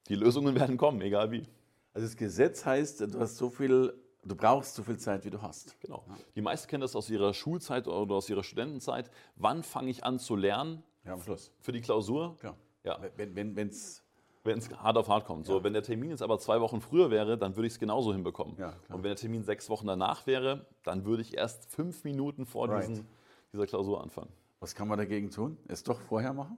Die 0.09 0.15
Lösungen 0.15 0.55
werden 0.59 0.75
kommen, 0.75 0.99
egal 0.99 1.31
wie. 1.31 1.45
Also 1.93 2.05
das 2.05 2.17
Gesetz 2.17 2.65
heißt, 2.65 2.99
du 3.13 3.19
hast 3.19 3.37
so 3.37 3.49
viel, 3.49 3.93
du 4.29 4.35
brauchst 4.35 4.75
so 4.75 4.83
viel 4.83 4.97
Zeit, 4.97 5.25
wie 5.25 5.29
du 5.29 5.41
hast. 5.41 5.79
Genau. 5.81 6.05
Die 6.35 6.41
meisten 6.41 6.67
kennen 6.69 6.81
das 6.81 6.95
aus 6.95 7.09
ihrer 7.09 7.33
Schulzeit 7.33 7.87
oder 7.87 8.15
aus 8.15 8.29
ihrer 8.29 8.43
Studentenzeit. 8.43 9.11
Wann 9.35 9.63
fange 9.63 9.89
ich 9.89 10.03
an 10.05 10.19
zu 10.19 10.35
lernen 10.35 10.83
Ja, 11.03 11.13
am 11.13 11.21
Schluss. 11.21 11.51
für 11.59 11.71
die 11.71 11.81
Klausur? 11.81 12.37
Klar. 12.39 12.55
Ja. 12.83 12.99
Wenn 13.17 13.29
es 13.29 13.35
wenn, 13.35 13.55
wenn's- 13.55 14.03
Wenn 14.45 14.57
es 14.59 14.69
hart 14.71 14.97
auf 14.97 15.09
hart 15.09 15.25
kommt. 15.25 15.45
So, 15.45 15.63
wenn 15.65 15.73
der 15.73 15.83
Termin 15.83 16.11
jetzt 16.11 16.21
aber 16.21 16.39
zwei 16.39 16.61
Wochen 16.61 16.79
früher 16.79 17.11
wäre, 17.11 17.37
dann 17.37 17.55
würde 17.57 17.67
ich 17.67 17.73
es 17.73 17.79
genauso 17.79 18.13
hinbekommen. 18.13 18.55
Ja, 18.57 18.69
und 18.87 19.03
wenn 19.03 19.09
der 19.09 19.15
Termin 19.17 19.43
sechs 19.43 19.69
Wochen 19.69 19.85
danach 19.85 20.25
wäre, 20.27 20.65
dann 20.83 21.03
würde 21.03 21.21
ich 21.21 21.35
erst 21.35 21.65
fünf 21.69 22.05
Minuten 22.05 22.45
vor 22.45 22.69
Right. 22.69 22.87
diesen, 22.87 23.05
dieser 23.51 23.67
Klausur 23.67 24.01
anfangen. 24.01 24.31
was 24.61 24.75
kann 24.75 24.87
man 24.87 24.97
dagegen 24.97 25.29
tun? 25.29 25.57
Es 25.67 25.83
doch 25.83 25.99
vorher 25.99 26.31
machen? 26.33 26.57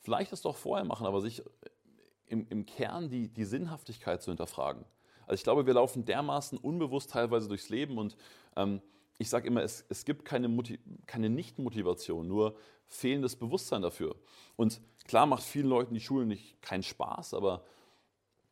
Vielleicht 0.00 0.32
das 0.32 0.40
doch 0.40 0.56
vorher 0.56 0.84
machen, 0.86 1.06
aber 1.06 1.20
sich 1.20 1.42
im, 2.26 2.46
im 2.48 2.64
Kern 2.64 3.10
die, 3.10 3.28
die 3.28 3.44
Sinnhaftigkeit 3.44 4.22
zu 4.22 4.30
hinterfragen. 4.30 4.84
Also 5.30 5.38
ich 5.38 5.44
glaube, 5.44 5.64
wir 5.64 5.74
laufen 5.74 6.04
dermaßen 6.04 6.58
unbewusst 6.58 7.12
teilweise 7.12 7.46
durchs 7.46 7.68
Leben 7.68 7.98
und 7.98 8.16
ähm, 8.56 8.82
ich 9.16 9.28
sage 9.28 9.46
immer, 9.46 9.62
es, 9.62 9.84
es 9.88 10.04
gibt 10.04 10.24
keine, 10.24 10.50
keine 11.06 11.30
Nicht-Motivation, 11.30 12.26
nur 12.26 12.56
fehlendes 12.88 13.36
Bewusstsein 13.36 13.82
dafür. 13.82 14.16
Und 14.56 14.80
klar 15.04 15.26
macht 15.26 15.44
vielen 15.44 15.68
Leuten 15.68 15.94
die 15.94 16.00
Schule 16.00 16.26
nicht 16.26 16.60
keinen 16.62 16.82
Spaß, 16.82 17.34
aber 17.34 17.64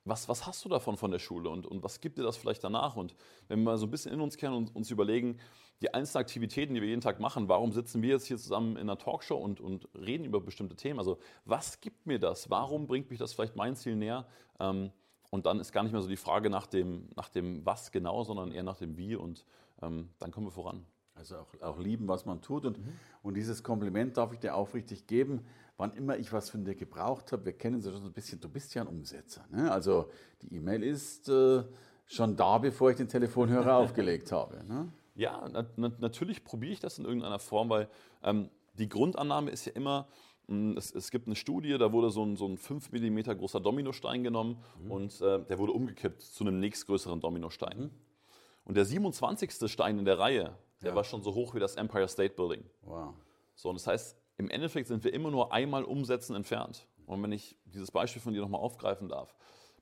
was, 0.05 0.29
was 0.29 0.47
hast 0.47 0.65
du 0.65 0.69
davon 0.69 0.97
von 0.97 1.11
der 1.11 1.19
Schule 1.19 1.51
und, 1.51 1.67
und 1.67 1.83
was 1.83 2.01
gibt 2.01 2.17
dir 2.17 2.23
das 2.23 2.37
vielleicht 2.37 2.63
danach? 2.63 2.95
Und 2.95 3.17
wenn 3.49 3.59
wir 3.59 3.73
mal 3.73 3.77
so 3.77 3.87
ein 3.87 3.91
bisschen 3.91 4.13
in 4.13 4.21
uns 4.21 4.37
kennen 4.37 4.55
und 4.55 4.77
uns 4.77 4.93
überlegen, 4.93 5.41
die 5.83 5.93
einzelnen 5.93 6.21
Aktivitäten, 6.21 6.75
die 6.75 6.81
wir 6.81 6.89
jeden 6.89 7.01
Tag 7.01 7.19
machen, 7.19 7.49
warum 7.49 7.73
sitzen 7.73 8.03
wir 8.03 8.11
jetzt 8.11 8.27
hier 8.27 8.39
zusammen 8.39 8.77
in 8.77 8.83
einer 8.83 8.99
Talkshow 8.99 9.37
und, 9.37 9.61
und 9.61 9.89
reden 9.95 10.25
über 10.25 10.41
bestimmte 10.41 10.77
Themen? 10.77 11.01
Also 11.01 11.19
was 11.45 11.81
gibt 11.81 12.07
mir 12.07 12.21
das? 12.21 12.51
Warum 12.51 12.87
bringt 12.87 13.11
mich 13.11 13.19
das 13.19 13.33
vielleicht 13.33 13.57
mein 13.57 13.75
Ziel 13.75 13.97
näher? 13.97 14.29
Ähm, 14.61 14.93
und 15.31 15.47
dann 15.47 15.61
ist 15.61 15.73
gar 15.73 15.83
nicht 15.83 15.93
mehr 15.93 16.03
so 16.03 16.09
die 16.09 16.17
Frage 16.17 16.51
nach 16.51 16.67
dem, 16.67 17.09
nach 17.17 17.29
dem 17.29 17.65
Was 17.67 17.93
genau, 17.93 18.25
sondern 18.25 18.53
eher 18.53 18.63
nach 18.63 18.79
dem 18.79 18.97
Wie 18.97 19.15
und 19.15 19.45
ähm, 19.83 20.11
dann 20.19 20.31
kommen 20.31 20.47
wir 20.47 20.53
voran. 20.53 20.85
Also 21.15 21.37
auch, 21.37 21.63
auch 21.63 21.79
lieben, 21.79 22.07
was 22.09 22.25
man 22.27 22.41
tut. 22.41 22.65
Und, 22.65 22.79
mhm. 22.79 22.93
und 23.23 23.35
dieses 23.35 23.63
Kompliment 23.63 24.17
darf 24.17 24.33
ich 24.33 24.39
dir 24.39 24.55
aufrichtig 24.55 25.07
geben, 25.07 25.45
wann 25.77 25.93
immer 25.95 26.17
ich 26.17 26.33
was 26.33 26.49
von 26.51 26.65
dir 26.65 26.75
gebraucht 26.75 27.33
habe. 27.33 27.47
Wir 27.47 27.53
kennen 27.53 27.81
ja 27.81 27.91
schon 27.91 28.03
so 28.03 28.09
ein 28.09 28.13
bisschen, 28.13 28.41
du 28.41 28.49
bist 28.49 28.75
ja 28.75 28.83
ein 28.83 28.89
Umsetzer. 28.89 29.45
Ne? 29.51 29.71
Also 29.71 30.11
die 30.43 30.55
E-Mail 30.57 30.83
ist 30.83 31.29
äh, 31.29 31.65
schon 32.07 32.37
da, 32.37 32.59
bevor 32.59 32.91
ich 32.91 32.97
den 32.97 33.09
Telefonhörer 33.09 33.77
aufgelegt 33.79 34.33
habe. 34.33 34.65
Ne? 34.65 34.93
Ja, 35.15 35.49
na, 35.53 35.67
na, 35.77 35.91
natürlich 35.99 36.45
probiere 36.45 36.73
ich 36.73 36.81
das 36.81 36.99
in 36.99 37.05
irgendeiner 37.05 37.41
Form, 37.41 37.69
weil 37.69 37.89
ähm, 38.23 38.51
die 38.75 38.89
Grundannahme 38.89 39.51
ist 39.51 39.65
ja 39.65 39.73
immer, 39.73 40.07
es, 40.77 40.95
es, 40.95 41.11
gibt 41.11 41.27
eine 41.27 41.37
Studie, 41.37 41.77
da 41.77 41.93
wurde 41.93 42.11
so 42.11 42.25
ein, 42.25 42.37
so 42.37 42.47
ein 42.47 42.57
5 42.57 42.93
mm 42.93 43.19
großer 43.39 43.61
Dominostein 43.61 44.25
genommen 44.25 44.63
mhm. 44.83 44.91
und 44.91 45.21
äh, 45.21 45.45
der 45.45 45.59
wurde 45.59 45.73
umgekippt 45.73 46.23
zu 46.23 46.45
einem 46.45 46.59
nächstgrößeren 46.61 47.21
Dominostein. 47.21 47.79
Mhm. 47.79 47.91
Und 48.65 48.77
der 48.77 48.85
27. 48.85 49.71
Stein 49.71 49.99
in 49.99 50.05
der 50.05 50.19
Reihe, 50.19 50.57
der 50.83 50.91
ja. 50.91 50.97
war 50.97 51.05
schon 51.05 51.23
so 51.23 51.35
hoch 51.35 51.55
wie 51.55 51.61
das 51.61 51.77
Empire 51.77 52.09
State 52.09 52.35
Building. 52.35 52.65
Wow. 52.83 53.15
So, 53.55 53.69
und 53.69 53.77
das 53.77 53.87
heißt, 53.87 54.17
im 54.39 54.51
Endeffekt 54.51 54.89
sind 54.89 55.05
wir 55.05 55.13
immer 55.13 55.31
nur 55.31 55.53
einmal 55.53 55.85
umsetzen 55.85 56.35
entfernt. 56.35 56.87
Und 57.07 57.23
wenn 57.23 57.33
ich 57.33 57.57
dieses 57.65 57.91
Beispiel 57.91 58.23
von 58.23 58.35
dir 58.35 58.41
nochmal 58.41 58.61
aufgreifen 58.61 59.09
darf, 59.09 59.35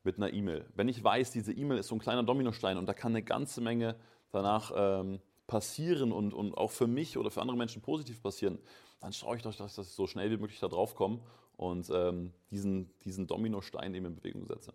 mit 0.07 0.17
einer 0.17 0.33
E-Mail. 0.33 0.65
Wenn 0.75 0.89
ich 0.89 1.03
weiß, 1.03 1.33
diese 1.33 1.53
E-Mail 1.53 1.79
ist 1.79 1.89
so 1.89 1.97
ein 1.97 1.99
kleiner 1.99 2.23
Dominostein 2.23 2.79
und 2.79 2.87
da 2.87 2.95
kann 2.95 3.13
eine 3.13 3.23
ganze 3.23 3.61
Menge 3.61 3.97
danach 4.31 4.73
ähm, 4.75 5.21
passieren 5.47 6.13
und, 6.13 6.33
und 6.33 6.55
auch 6.57 6.71
für 6.71 6.87
mich 6.87 7.19
oder 7.19 7.31
für 7.31 7.43
andere 7.43 7.57
Menschen 7.57 7.83
positiv 7.83 8.23
passieren, 8.23 8.59
dann 9.01 9.13
schaue 9.13 9.37
ich 9.37 9.43
doch, 9.43 9.55
dass 9.55 9.79
ich 9.79 9.89
so 9.89 10.07
schnell 10.07 10.31
wie 10.31 10.37
möglich 10.37 10.61
da 10.61 10.69
drauf 10.69 10.95
komme 10.95 11.21
und 11.57 11.91
ähm, 11.93 12.33
diesen, 12.51 12.91
diesen 13.05 13.27
Dominostein 13.27 13.95
eben 13.95 14.07
in 14.07 14.15
Bewegung 14.17 14.47
setze. 14.47 14.73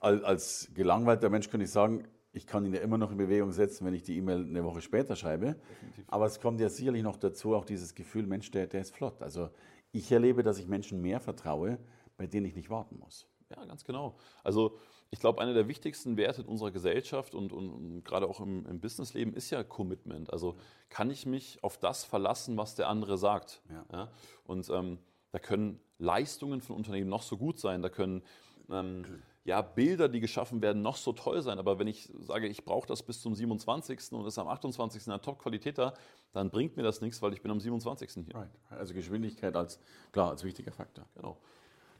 Als 0.00 0.70
gelangweilter 0.74 1.28
Mensch 1.28 1.50
könnte 1.50 1.64
ich 1.64 1.70
sagen, 1.70 2.08
ich 2.32 2.46
kann 2.46 2.64
ihn 2.64 2.72
ja 2.72 2.80
immer 2.80 2.96
noch 2.96 3.10
in 3.10 3.18
Bewegung 3.18 3.52
setzen, 3.52 3.84
wenn 3.84 3.92
ich 3.92 4.02
die 4.02 4.16
E-Mail 4.16 4.46
eine 4.46 4.64
Woche 4.64 4.80
später 4.80 5.16
schreibe. 5.16 5.56
Definitiv. 5.56 6.04
Aber 6.08 6.26
es 6.26 6.40
kommt 6.40 6.60
ja 6.60 6.68
sicherlich 6.68 7.02
noch 7.02 7.16
dazu, 7.16 7.54
auch 7.54 7.64
dieses 7.64 7.94
Gefühl, 7.94 8.26
Mensch, 8.26 8.50
der, 8.50 8.66
der 8.66 8.80
ist 8.80 8.94
flott. 8.94 9.20
Also 9.20 9.50
ich 9.92 10.10
erlebe, 10.10 10.42
dass 10.42 10.58
ich 10.58 10.66
Menschen 10.66 11.02
mehr 11.02 11.20
vertraue, 11.20 11.78
bei 12.16 12.26
denen 12.26 12.46
ich 12.46 12.54
nicht 12.54 12.70
warten 12.70 12.98
muss. 12.98 13.26
Ja, 13.50 13.64
ganz 13.64 13.84
genau. 13.84 14.16
Also 14.44 14.76
ich 15.10 15.18
glaube, 15.18 15.40
einer 15.40 15.54
der 15.54 15.66
wichtigsten 15.66 16.16
Werte 16.16 16.42
in 16.42 16.48
unserer 16.48 16.70
Gesellschaft 16.70 17.34
und, 17.34 17.52
und, 17.52 17.70
und 17.70 18.04
gerade 18.04 18.28
auch 18.28 18.40
im, 18.40 18.64
im, 18.66 18.80
Businessleben 18.80 19.34
ist 19.34 19.50
ja 19.50 19.64
Commitment. 19.64 20.32
Also 20.32 20.56
kann 20.88 21.10
ich 21.10 21.26
mich 21.26 21.62
auf 21.64 21.78
das 21.78 22.04
verlassen, 22.04 22.56
was 22.56 22.76
der 22.76 22.88
andere 22.88 23.18
sagt. 23.18 23.60
Ja. 23.68 23.84
Ja? 23.92 24.08
Und 24.44 24.70
ähm, 24.70 24.98
da 25.32 25.38
können 25.40 25.80
Leistungen 25.98 26.60
von 26.60 26.76
Unternehmen 26.76 27.10
noch 27.10 27.22
so 27.22 27.36
gut 27.36 27.58
sein, 27.58 27.82
da 27.82 27.88
können 27.88 28.22
ähm, 28.70 29.04
ja, 29.44 29.62
Bilder, 29.62 30.08
die 30.08 30.20
geschaffen 30.20 30.62
werden, 30.62 30.82
noch 30.82 30.96
so 30.96 31.12
toll 31.12 31.42
sein. 31.42 31.58
Aber 31.58 31.78
wenn 31.78 31.88
ich 31.88 32.08
sage, 32.20 32.46
ich 32.46 32.64
brauche 32.64 32.86
das 32.86 33.02
bis 33.02 33.20
zum 33.20 33.34
27. 33.34 34.12
und 34.12 34.26
ist 34.26 34.38
am 34.38 34.48
28. 34.48 35.06
in 35.06 35.10
der 35.10 35.22
Top-Qualität 35.22 35.78
da, 35.78 35.94
dann 36.32 36.50
bringt 36.50 36.76
mir 36.76 36.82
das 36.82 37.00
nichts, 37.00 37.20
weil 37.22 37.32
ich 37.32 37.42
bin 37.42 37.50
am 37.50 37.58
27. 37.58 38.26
hier. 38.26 38.34
Right. 38.34 38.50
Also 38.68 38.94
Geschwindigkeit 38.94 39.56
als, 39.56 39.80
klar, 40.12 40.30
als 40.30 40.44
wichtiger 40.44 40.72
Faktor. 40.72 41.06
Genau. 41.14 41.38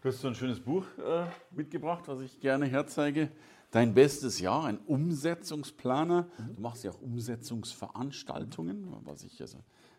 Du 0.01 0.09
hast 0.09 0.23
so 0.23 0.29
ein 0.29 0.35
schönes 0.35 0.61
Buch 0.61 0.87
äh, 0.97 1.27
mitgebracht, 1.51 2.05
was 2.07 2.23
ich 2.23 2.41
gerne 2.41 2.65
herzeige. 2.65 3.31
Dein 3.71 3.93
bestes 3.93 4.41
Jahr, 4.41 4.65
ein 4.65 4.79
Umsetzungsplaner. 4.79 6.23
Mhm. 6.23 6.57
Du 6.57 6.63
machst 6.63 6.85
ja 6.85 6.91
auch 6.91 7.03
Umsetzungsveranstaltungen, 7.03 8.97
was 9.05 9.25
ich 9.25 9.39
also 9.43 9.59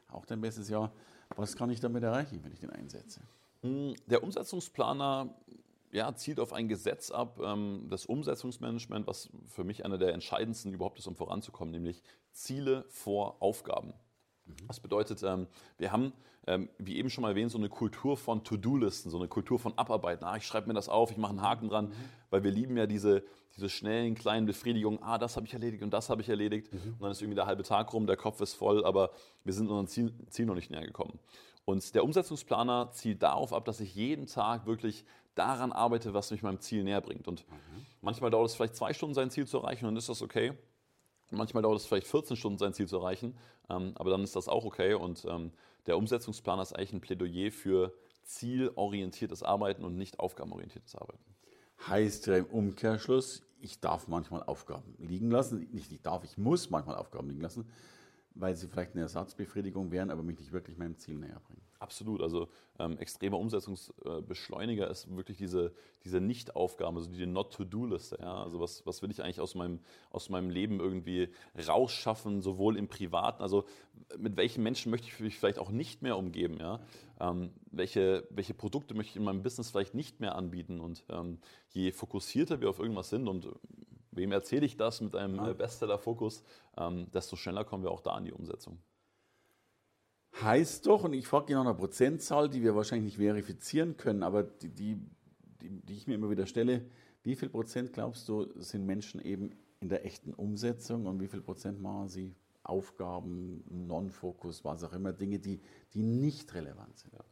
auch 0.09 0.25
dein 0.25 0.41
bestes 0.41 0.69
Jahr. 0.69 0.91
Was 1.35 1.55
kann 1.55 1.69
ich 1.69 1.79
damit 1.79 2.01
erreichen, 2.01 2.39
wenn 2.41 2.51
ich 2.51 2.59
den 2.59 2.71
einsetze? 2.71 3.21
Hm, 3.61 3.93
der 4.07 4.23
Umsetzungsplaner 4.23 5.35
ja, 5.91 6.15
zielt 6.15 6.39
auf 6.39 6.51
ein 6.51 6.67
Gesetz 6.67 7.11
ab, 7.11 7.39
ähm, 7.39 7.85
das 7.87 8.07
Umsetzungsmanagement, 8.07 9.05
was 9.05 9.29
für 9.49 9.63
mich 9.63 9.85
einer 9.85 9.99
der 9.99 10.15
entscheidendsten 10.15 10.73
überhaupt 10.73 10.97
ist, 10.97 11.05
um 11.05 11.15
voranzukommen, 11.15 11.71
nämlich 11.71 12.01
Ziele 12.31 12.85
vor 12.89 13.39
Aufgaben. 13.39 13.93
Das 14.67 14.79
bedeutet, 14.79 15.23
ähm, 15.23 15.47
wir 15.77 15.91
haben, 15.91 16.13
ähm, 16.47 16.69
wie 16.77 16.97
eben 16.97 17.09
schon 17.09 17.21
mal 17.21 17.29
erwähnt, 17.29 17.51
so 17.51 17.57
eine 17.57 17.69
Kultur 17.69 18.17
von 18.17 18.43
To-Do-Listen, 18.43 19.09
so 19.09 19.17
eine 19.17 19.27
Kultur 19.27 19.59
von 19.59 19.77
Abarbeiten. 19.77 20.25
Ah, 20.25 20.37
ich 20.37 20.45
schreibe 20.45 20.67
mir 20.67 20.73
das 20.73 20.89
auf, 20.89 21.11
ich 21.11 21.17
mache 21.17 21.31
einen 21.31 21.41
Haken 21.41 21.69
dran, 21.69 21.89
mhm. 21.89 21.93
weil 22.29 22.43
wir 22.43 22.51
lieben 22.51 22.77
ja 22.77 22.87
diese, 22.87 23.23
diese 23.55 23.69
schnellen, 23.69 24.15
kleinen 24.15 24.45
Befriedigungen. 24.45 25.01
Ah, 25.03 25.17
das 25.17 25.35
habe 25.35 25.45
ich 25.45 25.53
erledigt 25.53 25.83
und 25.83 25.91
das 25.91 26.09
habe 26.09 26.21
ich 26.21 26.29
erledigt. 26.29 26.73
Mhm. 26.73 26.93
Und 26.93 27.01
dann 27.01 27.11
ist 27.11 27.21
irgendwie 27.21 27.35
der 27.35 27.45
halbe 27.45 27.63
Tag 27.63 27.93
rum, 27.93 28.07
der 28.07 28.17
Kopf 28.17 28.41
ist 28.41 28.53
voll, 28.53 28.83
aber 28.85 29.11
wir 29.43 29.53
sind 29.53 29.67
unserem 29.67 29.87
Ziel, 29.87 30.13
Ziel 30.29 30.45
noch 30.45 30.55
nicht 30.55 30.71
näher 30.71 30.85
gekommen. 30.85 31.19
Und 31.65 31.93
der 31.93 32.03
Umsetzungsplaner 32.03 32.91
zielt 32.91 33.21
darauf 33.21 33.53
ab, 33.53 33.65
dass 33.65 33.79
ich 33.79 33.93
jeden 33.95 34.25
Tag 34.25 34.65
wirklich 34.65 35.05
daran 35.35 35.71
arbeite, 35.71 36.13
was 36.13 36.31
mich 36.31 36.43
meinem 36.43 36.59
Ziel 36.59 36.83
näher 36.83 37.01
bringt. 37.01 37.27
Und 37.27 37.47
mhm. 37.47 37.85
manchmal 38.01 38.31
dauert 38.31 38.49
es 38.49 38.55
vielleicht 38.55 38.75
zwei 38.75 38.93
Stunden, 38.93 39.13
sein 39.13 39.29
Ziel 39.29 39.47
zu 39.47 39.59
erreichen, 39.59 39.85
und 39.85 39.93
dann 39.93 39.97
ist 39.97 40.09
das 40.09 40.21
okay. 40.21 40.53
Manchmal 41.31 41.63
dauert 41.63 41.79
es 41.79 41.85
vielleicht 41.85 42.07
14 42.07 42.37
Stunden, 42.37 42.57
sein 42.57 42.73
Ziel 42.73 42.87
zu 42.87 42.97
erreichen, 42.97 43.37
ähm, 43.69 43.93
aber 43.95 44.11
dann 44.11 44.23
ist 44.23 44.35
das 44.35 44.47
auch 44.47 44.65
okay. 44.65 44.93
Und 44.93 45.25
ähm, 45.25 45.51
der 45.87 45.97
Umsetzungsplaner 45.97 46.61
ist 46.61 46.73
eigentlich 46.73 46.93
ein 46.93 47.01
Plädoyer 47.01 47.51
für 47.51 47.93
zielorientiertes 48.23 49.43
Arbeiten 49.43 49.83
und 49.83 49.97
nicht 49.97 50.19
aufgabenorientiertes 50.19 50.95
Arbeiten. 50.95 51.23
Heißt 51.87 52.27
ja 52.27 52.37
im 52.37 52.45
Umkehrschluss, 52.45 53.43
ich 53.59 53.79
darf 53.79 54.07
manchmal 54.07 54.43
Aufgaben 54.43 54.95
liegen 54.99 55.31
lassen. 55.31 55.67
Nicht 55.71 55.91
ich 55.91 56.01
darf, 56.01 56.23
ich 56.23 56.37
muss 56.37 56.69
manchmal 56.69 56.95
Aufgaben 56.95 57.29
liegen 57.29 57.41
lassen, 57.41 57.69
weil 58.35 58.55
sie 58.55 58.67
vielleicht 58.67 58.93
eine 58.93 59.01
Ersatzbefriedigung 59.01 59.91
wären, 59.91 60.11
aber 60.11 60.23
mich 60.23 60.39
nicht 60.39 60.51
wirklich 60.51 60.77
meinem 60.77 60.97
Ziel 60.97 61.15
näher 61.15 61.39
bringen. 61.39 61.61
Absolut. 61.81 62.21
Also 62.21 62.47
ähm, 62.77 62.99
extremer 62.99 63.39
Umsetzungsbeschleuniger 63.39 64.87
ist 64.87 65.13
wirklich 65.17 65.39
diese, 65.39 65.73
diese 66.05 66.21
Nicht-Aufgabe, 66.21 66.95
also 66.95 67.09
die 67.09 67.25
Not-to-Do-Liste. 67.25 68.19
Ja? 68.21 68.43
Also 68.43 68.59
was, 68.59 68.85
was 68.85 69.01
will 69.01 69.09
ich 69.09 69.23
eigentlich 69.23 69.41
aus 69.41 69.55
meinem, 69.55 69.79
aus 70.11 70.29
meinem 70.29 70.51
Leben 70.51 70.79
irgendwie 70.79 71.29
rausschaffen, 71.67 72.43
sowohl 72.43 72.77
im 72.77 72.87
Privaten, 72.87 73.41
also 73.41 73.65
mit 74.15 74.37
welchen 74.37 74.61
Menschen 74.61 74.91
möchte 74.91 75.07
ich 75.07 75.19
mich 75.19 75.39
vielleicht 75.39 75.57
auch 75.57 75.71
nicht 75.71 76.03
mehr 76.03 76.17
umgeben, 76.17 76.57
ja? 76.59 76.79
Ähm, 77.19 77.51
welche, 77.71 78.27
welche 78.29 78.53
Produkte 78.53 78.93
möchte 78.93 79.11
ich 79.11 79.15
in 79.15 79.23
meinem 79.23 79.41
Business 79.41 79.71
vielleicht 79.71 79.95
nicht 79.95 80.19
mehr 80.19 80.35
anbieten 80.35 80.79
und 80.79 81.03
ähm, 81.09 81.39
je 81.69 81.91
fokussierter 81.91 82.61
wir 82.61 82.69
auf 82.69 82.79
irgendwas 82.79 83.09
sind 83.09 83.27
und 83.27 83.47
wem 84.11 84.31
erzähle 84.31 84.67
ich 84.67 84.77
das 84.77 85.01
mit 85.01 85.15
einem 85.15 85.35
ja. 85.35 85.53
Bestseller-Fokus, 85.53 86.43
ähm, 86.77 87.09
desto 87.11 87.35
schneller 87.35 87.63
kommen 87.63 87.83
wir 87.83 87.91
auch 87.91 88.01
da 88.01 88.11
an 88.11 88.25
die 88.25 88.33
Umsetzung. 88.33 88.77
Heißt 90.39 90.85
doch, 90.87 91.03
und 91.03 91.13
ich 91.13 91.27
frage 91.27 91.53
nach 91.53 91.61
einer 91.61 91.73
Prozentzahl, 91.73 92.49
die 92.49 92.63
wir 92.63 92.75
wahrscheinlich 92.75 93.17
nicht 93.17 93.17
verifizieren 93.17 93.97
können, 93.97 94.23
aber 94.23 94.43
die, 94.43 94.69
die, 94.69 94.97
die, 95.61 95.69
die 95.69 95.97
ich 95.97 96.07
mir 96.07 96.15
immer 96.15 96.29
wieder 96.29 96.45
stelle, 96.45 96.85
wie 97.23 97.35
viel 97.35 97.49
Prozent 97.49 97.93
glaubst 97.93 98.27
du, 98.29 98.47
sind 98.55 98.85
Menschen 98.85 99.21
eben 99.21 99.51
in 99.81 99.89
der 99.89 100.05
echten 100.05 100.33
Umsetzung 100.33 101.05
und 101.05 101.19
wie 101.19 101.27
viel 101.27 101.41
Prozent 101.41 101.81
machen 101.81 102.07
sie 102.07 102.35
Aufgaben, 102.63 103.63
Non-Fokus, 103.69 104.63
was 104.63 104.83
auch 104.83 104.93
immer, 104.93 105.13
Dinge, 105.13 105.39
die, 105.39 105.59
die 105.93 106.03
nicht 106.03 106.53
relevant 106.53 106.97
sind? 106.97 107.13
Ja. 107.13 107.25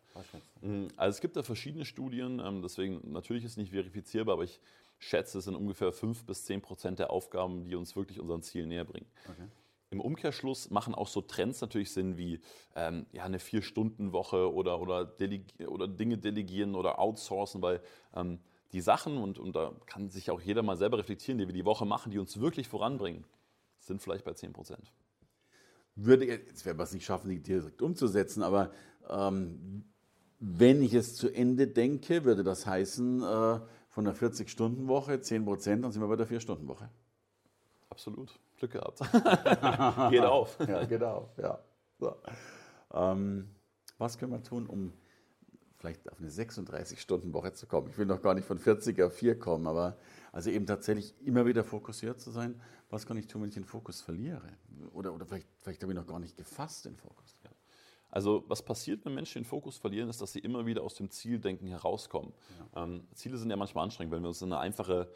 Mhm. 0.62 0.88
Also 0.98 1.16
es 1.16 1.22
gibt 1.22 1.36
da 1.36 1.44
verschiedene 1.44 1.86
Studien, 1.86 2.42
ähm, 2.44 2.62
deswegen 2.62 3.12
natürlich 3.12 3.46
ist 3.46 3.52
es 3.52 3.58
nicht 3.58 3.72
verifizierbar, 3.72 4.34
aber 4.34 4.44
ich 4.44 4.60
schätze, 4.98 5.38
es 5.38 5.46
sind 5.46 5.56
ungefähr 5.56 5.92
5 5.92 6.26
bis 6.26 6.46
10 6.46 6.62
Prozent 6.62 7.00
der 7.00 7.12
Aufgaben, 7.12 7.64
die 7.64 7.76
uns 7.76 7.96
wirklich 7.96 8.20
unseren 8.20 8.42
Ziel 8.42 8.66
näher 8.66 8.86
bringen. 8.86 9.08
Okay. 9.30 9.48
Im 9.92 10.02
Umkehrschluss 10.02 10.70
machen 10.70 10.94
auch 10.94 11.08
so 11.08 11.22
Trends 11.22 11.62
natürlich 11.62 11.92
Sinn 11.92 12.18
wie 12.18 12.40
ähm, 12.76 13.08
ja, 13.12 13.24
eine 13.24 13.40
Vier-Stunden-Woche 13.40 14.54
oder, 14.54 14.80
oder, 14.80 15.16
oder 15.68 15.88
Dinge 15.88 16.18
delegieren 16.20 16.76
oder 16.76 17.00
outsourcen, 17.00 17.62
weil 17.62 17.82
ähm, 18.14 18.40
die 18.72 18.82
Sachen, 18.82 19.18
und, 19.18 19.40
und 19.40 19.56
da 19.56 19.74
kann 19.88 20.10
sich 20.10 20.30
auch 20.30 20.42
jeder 20.42 20.62
mal 20.62 20.78
selber 20.78 21.00
reflektieren, 21.00 21.40
die 21.40 21.48
wir 21.48 21.54
die 21.54 21.66
Woche 21.66 21.86
machen, 21.86 22.12
die 22.12 22.20
uns 22.20 22.40
wirklich 22.40 22.68
voranbringen, 22.68 23.26
sind 23.80 24.00
vielleicht 24.02 24.26
bei 24.26 24.34
10 24.34 24.54
Prozent. 24.54 24.92
Würde, 25.96 26.26
jetzt 26.26 26.66
werden 26.66 26.78
wir 26.78 26.84
es 26.84 26.94
nicht 26.94 27.06
schaffen, 27.06 27.30
die 27.30 27.42
direkt 27.42 27.82
umzusetzen, 27.82 28.44
aber 28.44 28.72
ähm, 29.10 29.86
wenn 30.40 30.84
ich 30.84 30.94
es 30.94 31.16
zu 31.16 31.30
Ende 31.30 31.68
denke, 31.68 32.26
würde 32.26 32.44
das 32.44 32.68
heißen, 32.68 33.24
äh, 33.24 33.60
von 33.90 34.06
der 34.06 34.16
40-Stunden-Woche 34.16 35.20
10 35.20 35.46
Prozent, 35.46 35.84
dann 35.84 35.92
sind 35.92 36.02
wir 36.02 36.08
bei 36.08 36.16
der 36.16 36.28
4-Stunden-Woche. 36.28 36.90
Absolut. 37.90 38.40
Glück 38.60 38.72
gehabt. 38.72 39.00
geht 40.12 40.22
auf. 40.22 40.58
ja, 40.68 40.86
geht 40.86 41.04
auf, 41.04 41.38
ja. 41.38 41.60
So. 42.00 42.16
Ähm, 42.94 43.50
was 43.98 44.18
können 44.18 44.32
wir 44.32 44.44
tun, 44.44 44.68
um 44.68 44.94
vielleicht 45.78 46.10
auf 46.12 46.20
eine 46.20 46.30
36-Stunden-Woche 46.30 47.54
zu 47.54 47.68
kommen? 47.68 47.90
Ich 47.90 47.98
will 47.98 48.06
noch 48.06 48.22
gar 48.22 48.34
nicht 48.34 48.46
von 48.46 48.60
40 48.60 49.02
auf 49.02 49.14
4 49.14 49.40
kommen, 49.40 49.68
aber 49.68 49.98
also 50.32 50.50
eben 50.50 50.66
tatsächlich 50.66 51.16
immer 51.26 51.46
wieder 51.46 51.64
fokussiert 51.64 52.20
zu 52.20 52.32
sein. 52.32 52.62
Was 52.90 53.06
kann 53.06 53.18
ich 53.18 53.28
tun, 53.28 53.42
wenn 53.42 53.50
ich 53.50 53.56
den 53.56 53.66
Fokus 53.66 54.02
verliere? 54.02 54.58
Oder, 54.94 55.14
oder 55.14 55.26
vielleicht, 55.26 55.48
vielleicht 55.62 55.82
habe 55.82 55.94
ich 55.94 55.98
noch 55.98 56.08
gar 56.08 56.20
nicht 56.20 56.38
gefasst 56.38 56.86
den 56.86 56.96
Fokus. 56.96 57.38
Ja. 57.44 57.52
Also 58.12 58.44
was 58.48 58.64
passiert, 58.64 59.06
wenn 59.06 59.14
Menschen 59.14 59.44
den 59.44 59.46
Fokus 59.46 59.78
verlieren, 59.78 60.10
ist, 60.10 60.22
dass 60.22 60.34
sie 60.34 60.40
immer 60.40 60.66
wieder 60.66 60.82
aus 60.82 60.96
dem 60.96 61.12
Zieldenken 61.12 61.68
herauskommen. 61.68 62.34
Ja. 62.76 62.84
Ähm, 62.84 63.08
Ziele 63.14 63.38
sind 63.38 63.50
ja 63.50 63.56
manchmal 63.56 63.84
anstrengend, 63.84 64.14
wenn 64.14 64.22
wir 64.22 64.30
uns 64.30 64.42
eine 64.42 64.58
einfache 64.58 65.12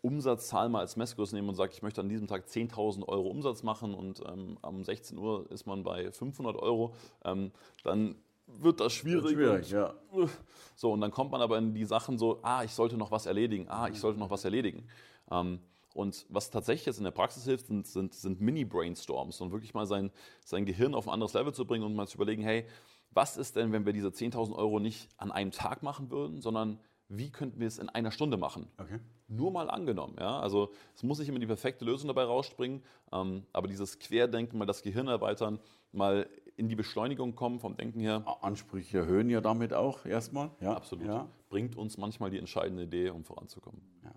Umsatzzahl 0.00 0.68
mal 0.68 0.80
als 0.80 0.96
Messgröße 0.96 1.34
nehmen 1.34 1.48
und 1.48 1.54
sagt, 1.54 1.74
ich 1.74 1.82
möchte 1.82 2.00
an 2.00 2.08
diesem 2.08 2.26
Tag 2.26 2.46
10.000 2.46 3.06
Euro 3.08 3.28
Umsatz 3.28 3.62
machen 3.62 3.94
und 3.94 4.20
ähm, 4.26 4.58
um 4.62 4.82
16 4.84 5.16
Uhr 5.16 5.50
ist 5.50 5.66
man 5.66 5.84
bei 5.84 6.10
500 6.10 6.56
Euro, 6.56 6.94
ähm, 7.24 7.52
dann 7.84 8.16
wird 8.46 8.80
das 8.80 8.92
schwierig. 8.92 9.36
Wird 9.36 9.66
schwierig 9.66 9.94
und, 10.12 10.24
ja. 10.24 10.28
So, 10.76 10.92
und 10.92 11.00
dann 11.00 11.10
kommt 11.10 11.30
man 11.30 11.40
aber 11.40 11.58
in 11.58 11.74
die 11.74 11.84
Sachen 11.84 12.18
so, 12.18 12.40
ah, 12.42 12.64
ich 12.64 12.72
sollte 12.72 12.96
noch 12.96 13.10
was 13.10 13.26
erledigen, 13.26 13.68
ah, 13.68 13.88
ich 13.88 14.00
sollte 14.00 14.18
noch 14.18 14.30
was 14.30 14.44
erledigen. 14.44 14.88
Ähm, 15.30 15.60
Und 15.94 16.26
was 16.28 16.50
tatsächlich 16.50 16.86
jetzt 16.86 16.98
in 16.98 17.04
der 17.04 17.10
Praxis 17.12 17.44
hilft, 17.44 17.66
sind, 17.66 17.86
sind, 17.86 18.14
sind 18.14 18.40
Mini-Brainstorms 18.40 19.40
und 19.40 19.52
wirklich 19.52 19.74
mal 19.74 19.86
sein, 19.86 20.10
sein 20.44 20.64
Gehirn 20.64 20.94
auf 20.94 21.06
ein 21.06 21.14
anderes 21.14 21.34
Level 21.34 21.52
zu 21.52 21.66
bringen 21.66 21.84
und 21.84 21.94
mal 21.94 22.08
zu 22.08 22.16
überlegen, 22.16 22.42
hey, 22.42 22.66
was 23.10 23.36
ist 23.36 23.56
denn, 23.56 23.72
wenn 23.72 23.84
wir 23.84 23.92
diese 23.92 24.08
10.000 24.08 24.54
Euro 24.54 24.80
nicht 24.80 25.08
an 25.18 25.30
einem 25.30 25.50
Tag 25.50 25.82
machen 25.82 26.10
würden, 26.10 26.40
sondern 26.40 26.80
wie 27.14 27.30
könnten 27.30 27.60
wir 27.60 27.66
es 27.66 27.78
in 27.78 27.88
einer 27.90 28.10
Stunde 28.10 28.36
machen? 28.36 28.68
Okay. 28.78 28.98
Nur 29.28 29.50
mal 29.50 29.68
angenommen. 29.70 30.16
Ja? 30.18 30.40
Also 30.40 30.72
es 30.94 31.02
muss 31.02 31.18
nicht 31.18 31.28
immer 31.28 31.38
die 31.38 31.46
perfekte 31.46 31.84
Lösung 31.84 32.08
dabei 32.08 32.24
rausspringen, 32.24 32.82
ähm, 33.12 33.44
aber 33.52 33.68
dieses 33.68 33.98
Querdenken, 33.98 34.58
mal 34.58 34.64
das 34.64 34.82
Gehirn 34.82 35.08
erweitern, 35.08 35.58
mal 35.92 36.28
in 36.56 36.68
die 36.68 36.76
Beschleunigung 36.76 37.34
kommen 37.34 37.60
vom 37.60 37.76
Denken 37.76 38.00
her. 38.00 38.24
Ansprüche 38.40 38.98
erhöhen 38.98 39.28
ja 39.28 39.40
damit 39.40 39.74
auch 39.74 40.06
erstmal. 40.06 40.50
Ja, 40.60 40.74
absolut. 40.74 41.06
Ja. 41.06 41.28
Bringt 41.50 41.76
uns 41.76 41.98
manchmal 41.98 42.30
die 42.30 42.38
entscheidende 42.38 42.84
Idee, 42.84 43.10
um 43.10 43.24
voranzukommen. 43.24 43.82
Ja. 44.04 44.12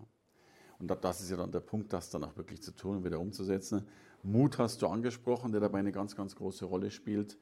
Und 0.79 0.91
das 1.03 1.21
ist 1.21 1.29
ja 1.29 1.37
dann 1.37 1.51
der 1.51 1.61
Punkt, 1.61 1.91
das 1.93 2.09
dann 2.09 2.23
auch 2.23 2.35
wirklich 2.37 2.61
zu 2.61 2.73
tun 2.75 2.97
und 2.97 3.05
wieder 3.05 3.19
umzusetzen. 3.19 3.87
Mut 4.23 4.57
hast 4.57 4.81
du 4.81 4.87
angesprochen, 4.87 5.51
der 5.51 5.61
dabei 5.61 5.79
eine 5.79 5.91
ganz, 5.91 6.15
ganz 6.15 6.35
große 6.35 6.65
Rolle 6.65 6.91
spielt. 6.91 7.37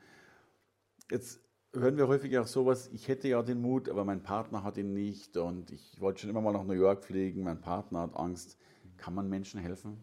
Jetzt 1.09 1.39
hören 1.73 1.97
wir 1.97 2.07
häufig 2.07 2.37
auch 2.37 2.47
sowas, 2.47 2.89
ich 2.93 3.07
hätte 3.07 3.27
ja 3.27 3.41
den 3.41 3.61
Mut, 3.61 3.89
aber 3.89 4.05
mein 4.05 4.21
Partner 4.21 4.63
hat 4.63 4.77
ihn 4.77 4.93
nicht 4.93 5.37
und 5.37 5.71
ich 5.71 5.99
wollte 5.99 6.21
schon 6.21 6.29
immer 6.29 6.41
mal 6.41 6.53
nach 6.53 6.63
New 6.63 6.73
York 6.73 7.03
fliegen, 7.03 7.43
mein 7.43 7.59
Partner 7.59 8.01
hat 8.01 8.15
Angst. 8.15 8.57
Kann 8.97 9.15
man 9.15 9.27
Menschen 9.27 9.59
helfen, 9.59 9.97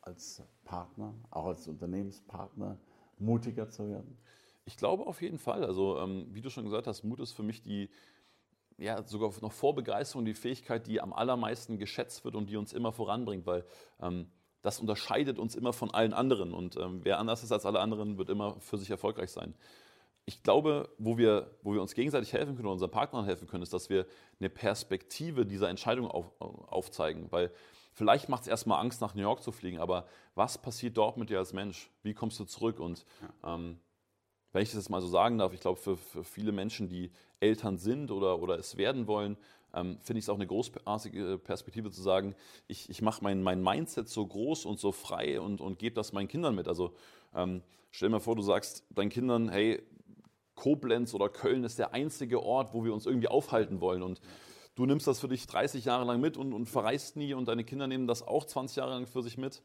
als 0.00 0.42
Partner, 0.64 1.14
auch 1.30 1.46
als 1.46 1.68
Unternehmenspartner, 1.68 2.78
mutiger 3.18 3.68
zu 3.68 3.88
werden? 3.88 4.18
Ich 4.64 4.76
glaube 4.76 5.06
auf 5.06 5.22
jeden 5.22 5.38
Fall. 5.38 5.64
Also, 5.64 5.98
ähm, 5.98 6.26
wie 6.32 6.42
du 6.42 6.50
schon 6.50 6.64
gesagt 6.64 6.88
hast, 6.88 7.04
Mut 7.04 7.20
ist 7.20 7.32
für 7.32 7.44
mich 7.44 7.62
die, 7.62 7.88
ja, 8.76 9.02
sogar 9.04 9.32
noch 9.40 9.52
vor 9.52 9.74
Begeisterung 9.76 10.24
die 10.24 10.34
Fähigkeit, 10.34 10.86
die 10.88 11.00
am 11.00 11.12
allermeisten 11.12 11.78
geschätzt 11.78 12.24
wird 12.24 12.34
und 12.34 12.50
die 12.50 12.56
uns 12.56 12.72
immer 12.72 12.92
voranbringt, 12.92 13.46
weil 13.46 13.64
ähm, 14.00 14.26
das 14.62 14.80
unterscheidet 14.80 15.38
uns 15.38 15.54
immer 15.54 15.72
von 15.72 15.94
allen 15.94 16.12
anderen. 16.12 16.52
Und 16.52 16.76
ähm, 16.76 17.00
wer 17.04 17.20
anders 17.20 17.44
ist 17.44 17.52
als 17.52 17.64
alle 17.64 17.78
anderen, 17.78 18.18
wird 18.18 18.28
immer 18.28 18.58
für 18.58 18.76
sich 18.76 18.90
erfolgreich 18.90 19.30
sein 19.30 19.54
ich 20.28 20.42
glaube, 20.42 20.90
wo 20.98 21.16
wir, 21.16 21.52
wo 21.62 21.72
wir 21.72 21.80
uns 21.80 21.94
gegenseitig 21.94 22.32
helfen 22.32 22.56
können, 22.56 22.68
unseren 22.68 22.90
Partnern 22.90 23.24
helfen 23.24 23.46
können, 23.46 23.62
ist, 23.62 23.72
dass 23.72 23.88
wir 23.88 24.06
eine 24.40 24.50
Perspektive 24.50 25.46
dieser 25.46 25.68
Entscheidung 25.68 26.10
auf, 26.10 26.32
aufzeigen. 26.40 27.30
Weil 27.30 27.52
vielleicht 27.92 28.28
macht 28.28 28.42
es 28.42 28.48
erstmal 28.48 28.80
Angst, 28.80 29.00
nach 29.00 29.14
New 29.14 29.22
York 29.22 29.40
zu 29.40 29.52
fliegen, 29.52 29.78
aber 29.78 30.06
was 30.34 30.58
passiert 30.58 30.96
dort 30.96 31.16
mit 31.16 31.30
dir 31.30 31.38
als 31.38 31.52
Mensch? 31.52 31.90
Wie 32.02 32.12
kommst 32.12 32.40
du 32.40 32.44
zurück? 32.44 32.80
Und 32.80 33.06
ja. 33.22 33.54
ähm, 33.54 33.78
wenn 34.52 34.62
ich 34.62 34.70
das 34.70 34.78
jetzt 34.78 34.90
mal 34.90 35.00
so 35.00 35.06
sagen 35.06 35.38
darf, 35.38 35.54
ich 35.54 35.60
glaube, 35.60 35.78
für, 35.78 35.96
für, 35.96 36.24
viele 36.24 36.50
Menschen, 36.50 36.88
die 36.88 37.12
Eltern 37.38 37.78
sind 37.78 38.10
oder, 38.10 38.40
oder 38.42 38.58
es 38.58 38.76
werden 38.76 39.06
wollen, 39.06 39.36
ähm, 39.74 39.98
finde 40.02 40.18
ich 40.18 40.24
es 40.24 40.28
auch 40.28 40.36
eine 40.36 40.46
großartige 40.48 41.38
Perspektive 41.38 41.92
zu 41.92 42.02
sagen, 42.02 42.34
ich, 42.66 42.90
ich 42.90 43.00
mache 43.00 43.22
mein, 43.22 43.44
mein 43.44 43.62
Mindset 43.62 44.08
so 44.08 44.26
groß 44.26 44.64
und 44.64 44.80
so 44.80 44.90
frei 44.90 45.40
und, 45.40 45.60
und 45.60 45.78
gebe 45.78 45.94
das 45.94 46.12
meinen 46.12 46.26
Kindern 46.26 46.56
mit. 46.56 46.66
Also 46.66 46.94
ähm, 47.32 47.62
stell 47.92 48.08
dir 48.08 48.14
mal 48.14 48.20
vor, 48.20 48.34
du 48.34 48.42
sagst 48.42 48.84
deinen 48.90 49.10
Kindern, 49.10 49.50
hey, 49.50 49.82
Koblenz 50.56 51.14
oder 51.14 51.28
Köln 51.28 51.62
ist 51.62 51.78
der 51.78 51.94
einzige 51.94 52.42
Ort, 52.42 52.74
wo 52.74 52.84
wir 52.84 52.92
uns 52.92 53.06
irgendwie 53.06 53.28
aufhalten 53.28 53.80
wollen. 53.80 54.02
Und 54.02 54.20
du 54.74 54.86
nimmst 54.86 55.06
das 55.06 55.20
für 55.20 55.28
dich 55.28 55.46
30 55.46 55.84
Jahre 55.84 56.04
lang 56.04 56.20
mit 56.20 56.36
und, 56.36 56.52
und 56.52 56.66
verreist 56.66 57.16
nie 57.16 57.34
und 57.34 57.46
deine 57.46 57.62
Kinder 57.62 57.86
nehmen 57.86 58.08
das 58.08 58.22
auch 58.26 58.44
20 58.44 58.76
Jahre 58.76 58.90
lang 58.90 59.06
für 59.06 59.22
sich 59.22 59.38
mit. 59.38 59.62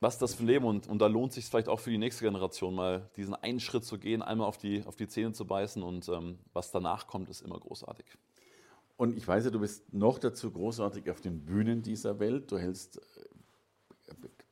Was 0.00 0.14
ist 0.14 0.22
das 0.22 0.34
für 0.34 0.44
ein 0.44 0.46
Leben? 0.46 0.64
Und, 0.64 0.88
und 0.88 1.00
da 1.00 1.06
lohnt 1.06 1.32
sich 1.32 1.46
vielleicht 1.46 1.68
auch 1.68 1.80
für 1.80 1.90
die 1.90 1.98
nächste 1.98 2.24
Generation 2.24 2.74
mal 2.74 3.08
diesen 3.16 3.34
einen 3.34 3.58
Schritt 3.58 3.84
zu 3.84 3.98
gehen, 3.98 4.22
einmal 4.22 4.46
auf 4.46 4.58
die, 4.58 4.84
auf 4.84 4.94
die 4.94 5.08
Zähne 5.08 5.32
zu 5.32 5.44
beißen 5.44 5.82
und 5.82 6.08
ähm, 6.08 6.38
was 6.52 6.70
danach 6.70 7.06
kommt, 7.06 7.28
ist 7.28 7.40
immer 7.40 7.58
großartig. 7.58 8.06
Und 8.96 9.16
ich 9.16 9.26
weiß 9.26 9.44
ja, 9.46 9.50
du 9.50 9.60
bist 9.60 9.92
noch 9.92 10.18
dazu 10.18 10.50
großartig 10.50 11.10
auf 11.10 11.20
den 11.20 11.44
Bühnen 11.44 11.82
dieser 11.82 12.18
Welt. 12.20 12.50
Du 12.50 12.58
hältst 12.58 13.00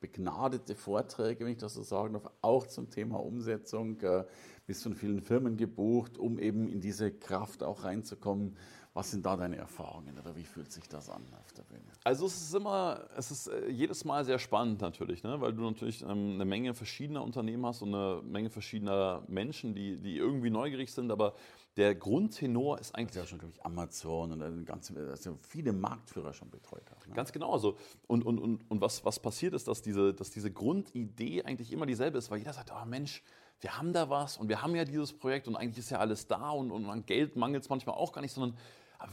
begnadete 0.06 0.76
Vorträge, 0.76 1.44
wenn 1.44 1.52
ich 1.52 1.58
das 1.58 1.74
so 1.74 1.82
sagen 1.82 2.14
darf, 2.14 2.30
auch 2.42 2.66
zum 2.66 2.90
Thema 2.90 3.16
Umsetzung. 3.16 4.00
Äh, 4.00 4.24
bist 4.66 4.82
von 4.82 4.94
vielen 4.94 5.20
Firmen 5.20 5.56
gebucht, 5.56 6.18
um 6.18 6.38
eben 6.38 6.68
in 6.68 6.80
diese 6.80 7.12
Kraft 7.12 7.62
auch 7.62 7.84
reinzukommen. 7.84 8.56
Was 8.94 9.10
sind 9.10 9.26
da 9.26 9.36
deine 9.36 9.56
Erfahrungen 9.56 10.18
oder 10.18 10.34
wie 10.36 10.42
fühlt 10.42 10.72
sich 10.72 10.88
das 10.88 11.10
an 11.10 11.22
auf 11.38 11.52
der 11.52 11.62
Bühne? 11.64 11.84
Also 12.02 12.26
es 12.26 12.40
ist 12.40 12.54
immer, 12.54 13.06
es 13.16 13.30
ist 13.30 13.46
äh, 13.46 13.68
jedes 13.68 14.04
Mal 14.04 14.24
sehr 14.24 14.38
spannend 14.38 14.80
natürlich, 14.80 15.22
ne? 15.22 15.40
weil 15.40 15.52
du 15.52 15.62
natürlich 15.62 16.02
ähm, 16.02 16.32
eine 16.34 16.46
Menge 16.46 16.72
verschiedener 16.72 17.22
Unternehmen 17.22 17.64
hast 17.66 17.82
und 17.82 17.94
eine 17.94 18.22
Menge 18.22 18.48
verschiedener 18.48 19.22
Menschen, 19.28 19.74
die, 19.74 19.98
die 19.98 20.16
irgendwie 20.16 20.50
neugierig 20.50 20.92
sind, 20.92 21.10
aber 21.10 21.34
der 21.76 21.94
Grundtenor 21.94 22.78
ist 22.78 22.94
eigentlich. 22.94 23.14
Das 23.14 23.16
ist 23.16 23.22
ja 23.24 23.26
schon, 23.30 23.38
glaube 23.38 23.54
ich, 23.54 23.64
Amazon 23.64 24.32
und 24.32 24.64
ganz, 24.64 24.92
also 24.96 25.38
viele 25.42 25.72
Marktführer 25.72 26.32
schon 26.32 26.50
betreut 26.50 26.90
hat. 26.90 27.06
Ne? 27.06 27.14
Ganz 27.14 27.32
genau. 27.32 27.52
Also, 27.52 27.76
und 28.06 28.24
und, 28.24 28.38
und, 28.38 28.70
und 28.70 28.80
was, 28.80 29.04
was 29.04 29.20
passiert 29.20 29.52
ist, 29.54 29.68
dass 29.68 29.82
diese, 29.82 30.14
dass 30.14 30.30
diese 30.30 30.50
Grundidee 30.50 31.42
eigentlich 31.42 31.72
immer 31.72 31.86
dieselbe 31.86 32.18
ist, 32.18 32.30
weil 32.30 32.38
jeder 32.38 32.54
sagt, 32.54 32.72
oh 32.72 32.86
Mensch, 32.86 33.22
wir 33.60 33.76
haben 33.78 33.92
da 33.92 34.08
was 34.10 34.36
und 34.38 34.48
wir 34.48 34.62
haben 34.62 34.74
ja 34.74 34.84
dieses 34.84 35.12
Projekt 35.12 35.48
und 35.48 35.56
eigentlich 35.56 35.78
ist 35.78 35.90
ja 35.90 35.98
alles 35.98 36.26
da 36.26 36.50
und, 36.50 36.70
und 36.70 36.86
an 36.86 37.04
Geld 37.06 37.36
mangelt 37.36 37.62
es 37.62 37.68
manchmal 37.68 37.96
auch 37.96 38.12
gar 38.12 38.20
nicht, 38.20 38.32
sondern 38.32 38.56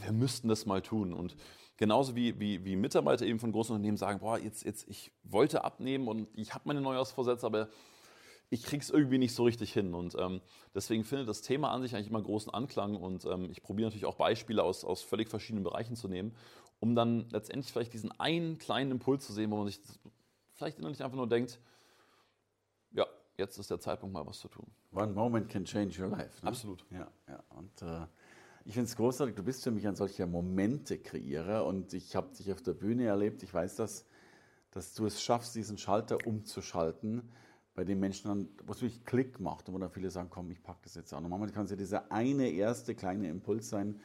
wir 0.00 0.12
müssten 0.12 0.48
das 0.48 0.66
mal 0.66 0.82
tun. 0.82 1.12
Und 1.12 1.36
genauso 1.76 2.14
wie, 2.16 2.38
wie, 2.40 2.64
wie 2.64 2.76
Mitarbeiter 2.76 3.26
eben 3.26 3.38
von 3.38 3.52
großen 3.52 3.74
Unternehmen 3.74 3.96
sagen, 3.96 4.20
boah, 4.20 4.38
jetzt, 4.38 4.64
jetzt, 4.64 4.88
ich 4.88 5.12
wollte 5.22 5.64
abnehmen 5.64 6.08
und 6.08 6.28
ich 6.34 6.54
habe 6.54 6.64
meine 6.66 6.80
Neujahrsvorsätze, 6.80 7.46
aber 7.46 7.68
ich 8.50 8.62
kriege 8.62 8.82
es 8.82 8.90
irgendwie 8.90 9.18
nicht 9.18 9.34
so 9.34 9.44
richtig 9.44 9.72
hin. 9.72 9.94
Und 9.94 10.16
ähm, 10.18 10.40
deswegen 10.74 11.04
findet 11.04 11.28
das 11.28 11.42
Thema 11.42 11.70
an 11.70 11.82
sich 11.82 11.94
eigentlich 11.94 12.08
immer 12.08 12.22
großen 12.22 12.52
Anklang. 12.52 12.96
Und 12.96 13.24
ähm, 13.24 13.50
ich 13.50 13.62
probiere 13.62 13.88
natürlich 13.88 14.06
auch 14.06 14.16
Beispiele 14.16 14.62
aus, 14.62 14.84
aus 14.84 15.02
völlig 15.02 15.28
verschiedenen 15.28 15.64
Bereichen 15.64 15.96
zu 15.96 16.08
nehmen, 16.08 16.34
um 16.80 16.94
dann 16.94 17.28
letztendlich 17.30 17.72
vielleicht 17.72 17.92
diesen 17.92 18.12
einen 18.20 18.58
kleinen 18.58 18.90
Impuls 18.90 19.26
zu 19.26 19.32
sehen, 19.32 19.50
wo 19.50 19.56
man 19.56 19.66
sich 19.66 19.80
vielleicht 20.52 20.78
innerlich 20.78 21.02
einfach 21.02 21.16
nur 21.16 21.28
denkt, 21.28 21.58
ja, 22.92 23.06
jetzt 23.36 23.58
ist 23.58 23.70
der 23.70 23.80
Zeitpunkt 23.80 24.12
mal 24.12 24.26
was 24.26 24.38
zu 24.38 24.48
tun. 24.48 24.66
One 24.92 25.12
moment 25.12 25.48
can 25.48 25.64
change 25.64 26.00
your 26.00 26.10
life. 26.10 26.44
Ne? 26.44 26.48
Absolut. 26.48 26.84
Ja, 26.90 27.10
ja. 27.28 27.42
Und 27.50 27.82
äh, 27.82 28.06
ich 28.64 28.74
finde 28.74 28.88
es 28.88 28.96
großartig, 28.96 29.34
du 29.34 29.42
bist 29.42 29.64
für 29.64 29.70
mich 29.70 29.86
ein 29.86 29.96
solcher 29.96 30.26
Momente-Kreierer 30.26 31.66
und 31.66 31.92
ich 31.92 32.14
habe 32.14 32.34
dich 32.34 32.52
auf 32.52 32.62
der 32.62 32.74
Bühne 32.74 33.04
erlebt. 33.06 33.42
Ich 33.42 33.52
weiß, 33.52 33.76
dass, 33.76 34.06
dass 34.70 34.94
du 34.94 35.06
es 35.06 35.22
schaffst, 35.22 35.54
diesen 35.54 35.76
Schalter 35.76 36.18
umzuschalten 36.26 37.28
bei 37.74 37.84
den 37.84 37.98
Menschen 37.98 38.28
dann, 38.28 38.48
wo 38.66 38.72
es 38.72 38.82
wirklich 38.82 39.04
Klick 39.04 39.40
macht 39.40 39.68
und 39.68 39.74
wo 39.74 39.78
dann 39.78 39.90
viele 39.90 40.10
sagen, 40.10 40.28
komm, 40.30 40.50
ich 40.50 40.62
packe 40.62 40.80
das 40.84 40.94
jetzt 40.94 41.12
an. 41.12 41.24
Und 41.24 41.30
manchmal 41.30 41.50
kann 41.50 41.64
es 41.64 41.70
ja 41.70 41.76
dieser 41.76 42.10
eine 42.12 42.48
erste 42.48 42.94
kleine 42.94 43.28
Impuls 43.28 43.68
sein, 43.68 44.00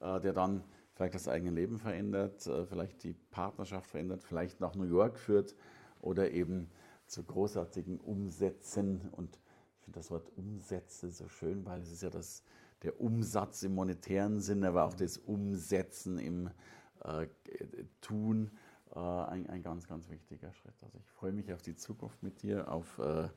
ja. 0.00 0.16
äh, 0.16 0.20
der 0.20 0.32
dann 0.32 0.64
vielleicht 0.94 1.14
das 1.14 1.28
eigene 1.28 1.52
Leben 1.52 1.78
verändert, 1.78 2.46
äh, 2.46 2.66
vielleicht 2.66 3.04
die 3.04 3.14
Partnerschaft 3.30 3.90
verändert, 3.90 4.24
vielleicht 4.24 4.60
nach 4.60 4.74
New 4.74 4.84
York 4.84 5.18
führt 5.18 5.54
oder 6.00 6.32
eben 6.32 6.68
zu 7.06 7.22
großartigen 7.22 8.00
Umsätzen. 8.00 9.08
Und 9.12 9.38
ich 9.76 9.84
finde 9.84 10.00
das 10.00 10.10
Wort 10.10 10.30
Umsätze 10.36 11.10
so 11.10 11.28
schön, 11.28 11.64
weil 11.64 11.80
es 11.80 11.92
ist 11.92 12.02
ja 12.02 12.10
das, 12.10 12.42
der 12.82 13.00
Umsatz 13.00 13.62
im 13.62 13.74
monetären 13.76 14.40
Sinne, 14.40 14.68
aber 14.68 14.84
auch 14.84 14.94
das 14.94 15.16
Umsetzen 15.16 16.18
im 16.18 16.50
äh, 17.04 17.26
Tun 18.00 18.50
ein, 18.98 19.48
ein 19.48 19.62
ganz, 19.62 19.86
ganz 19.86 20.08
wichtiger 20.08 20.52
Schritt. 20.52 20.74
Also 20.82 20.98
ich 20.98 21.10
freue 21.10 21.32
mich 21.32 21.52
auf 21.52 21.62
die 21.62 21.76
Zukunft 21.76 22.22
mit 22.22 22.42
dir, 22.42 22.70
auf 22.70 22.98
äh, 22.98 23.28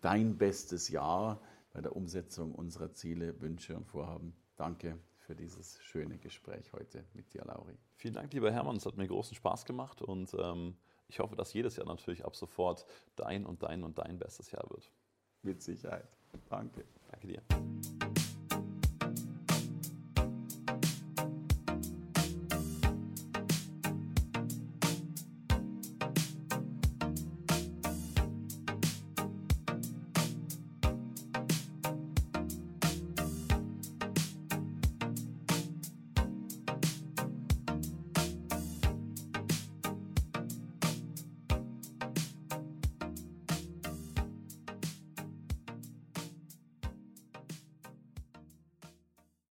dein 0.00 0.38
bestes 0.38 0.88
Jahr 0.88 1.40
bei 1.72 1.80
der 1.80 1.94
Umsetzung 1.94 2.54
unserer 2.54 2.92
Ziele, 2.92 3.40
Wünsche 3.40 3.76
und 3.76 3.86
Vorhaben. 3.86 4.34
Danke 4.56 4.98
für 5.18 5.34
dieses 5.34 5.80
schöne 5.82 6.18
Gespräch 6.18 6.72
heute 6.72 7.04
mit 7.14 7.32
dir, 7.32 7.44
Lauri. 7.44 7.76
Vielen 7.96 8.14
Dank, 8.14 8.32
lieber 8.32 8.52
Hermann. 8.52 8.76
Es 8.76 8.86
hat 8.86 8.96
mir 8.96 9.06
großen 9.06 9.36
Spaß 9.36 9.64
gemacht 9.64 10.02
und 10.02 10.34
ähm, 10.34 10.76
ich 11.08 11.18
hoffe, 11.18 11.36
dass 11.36 11.52
jedes 11.52 11.76
Jahr 11.76 11.86
natürlich 11.86 12.24
ab 12.24 12.36
sofort 12.36 12.86
dein 13.16 13.46
und 13.46 13.62
dein 13.62 13.84
und 13.84 13.98
dein 13.98 14.18
bestes 14.18 14.50
Jahr 14.50 14.68
wird. 14.70 14.90
Mit 15.42 15.62
Sicherheit. 15.62 16.08
Danke. 16.48 16.84
Danke 17.10 17.26
dir. 17.26 18.19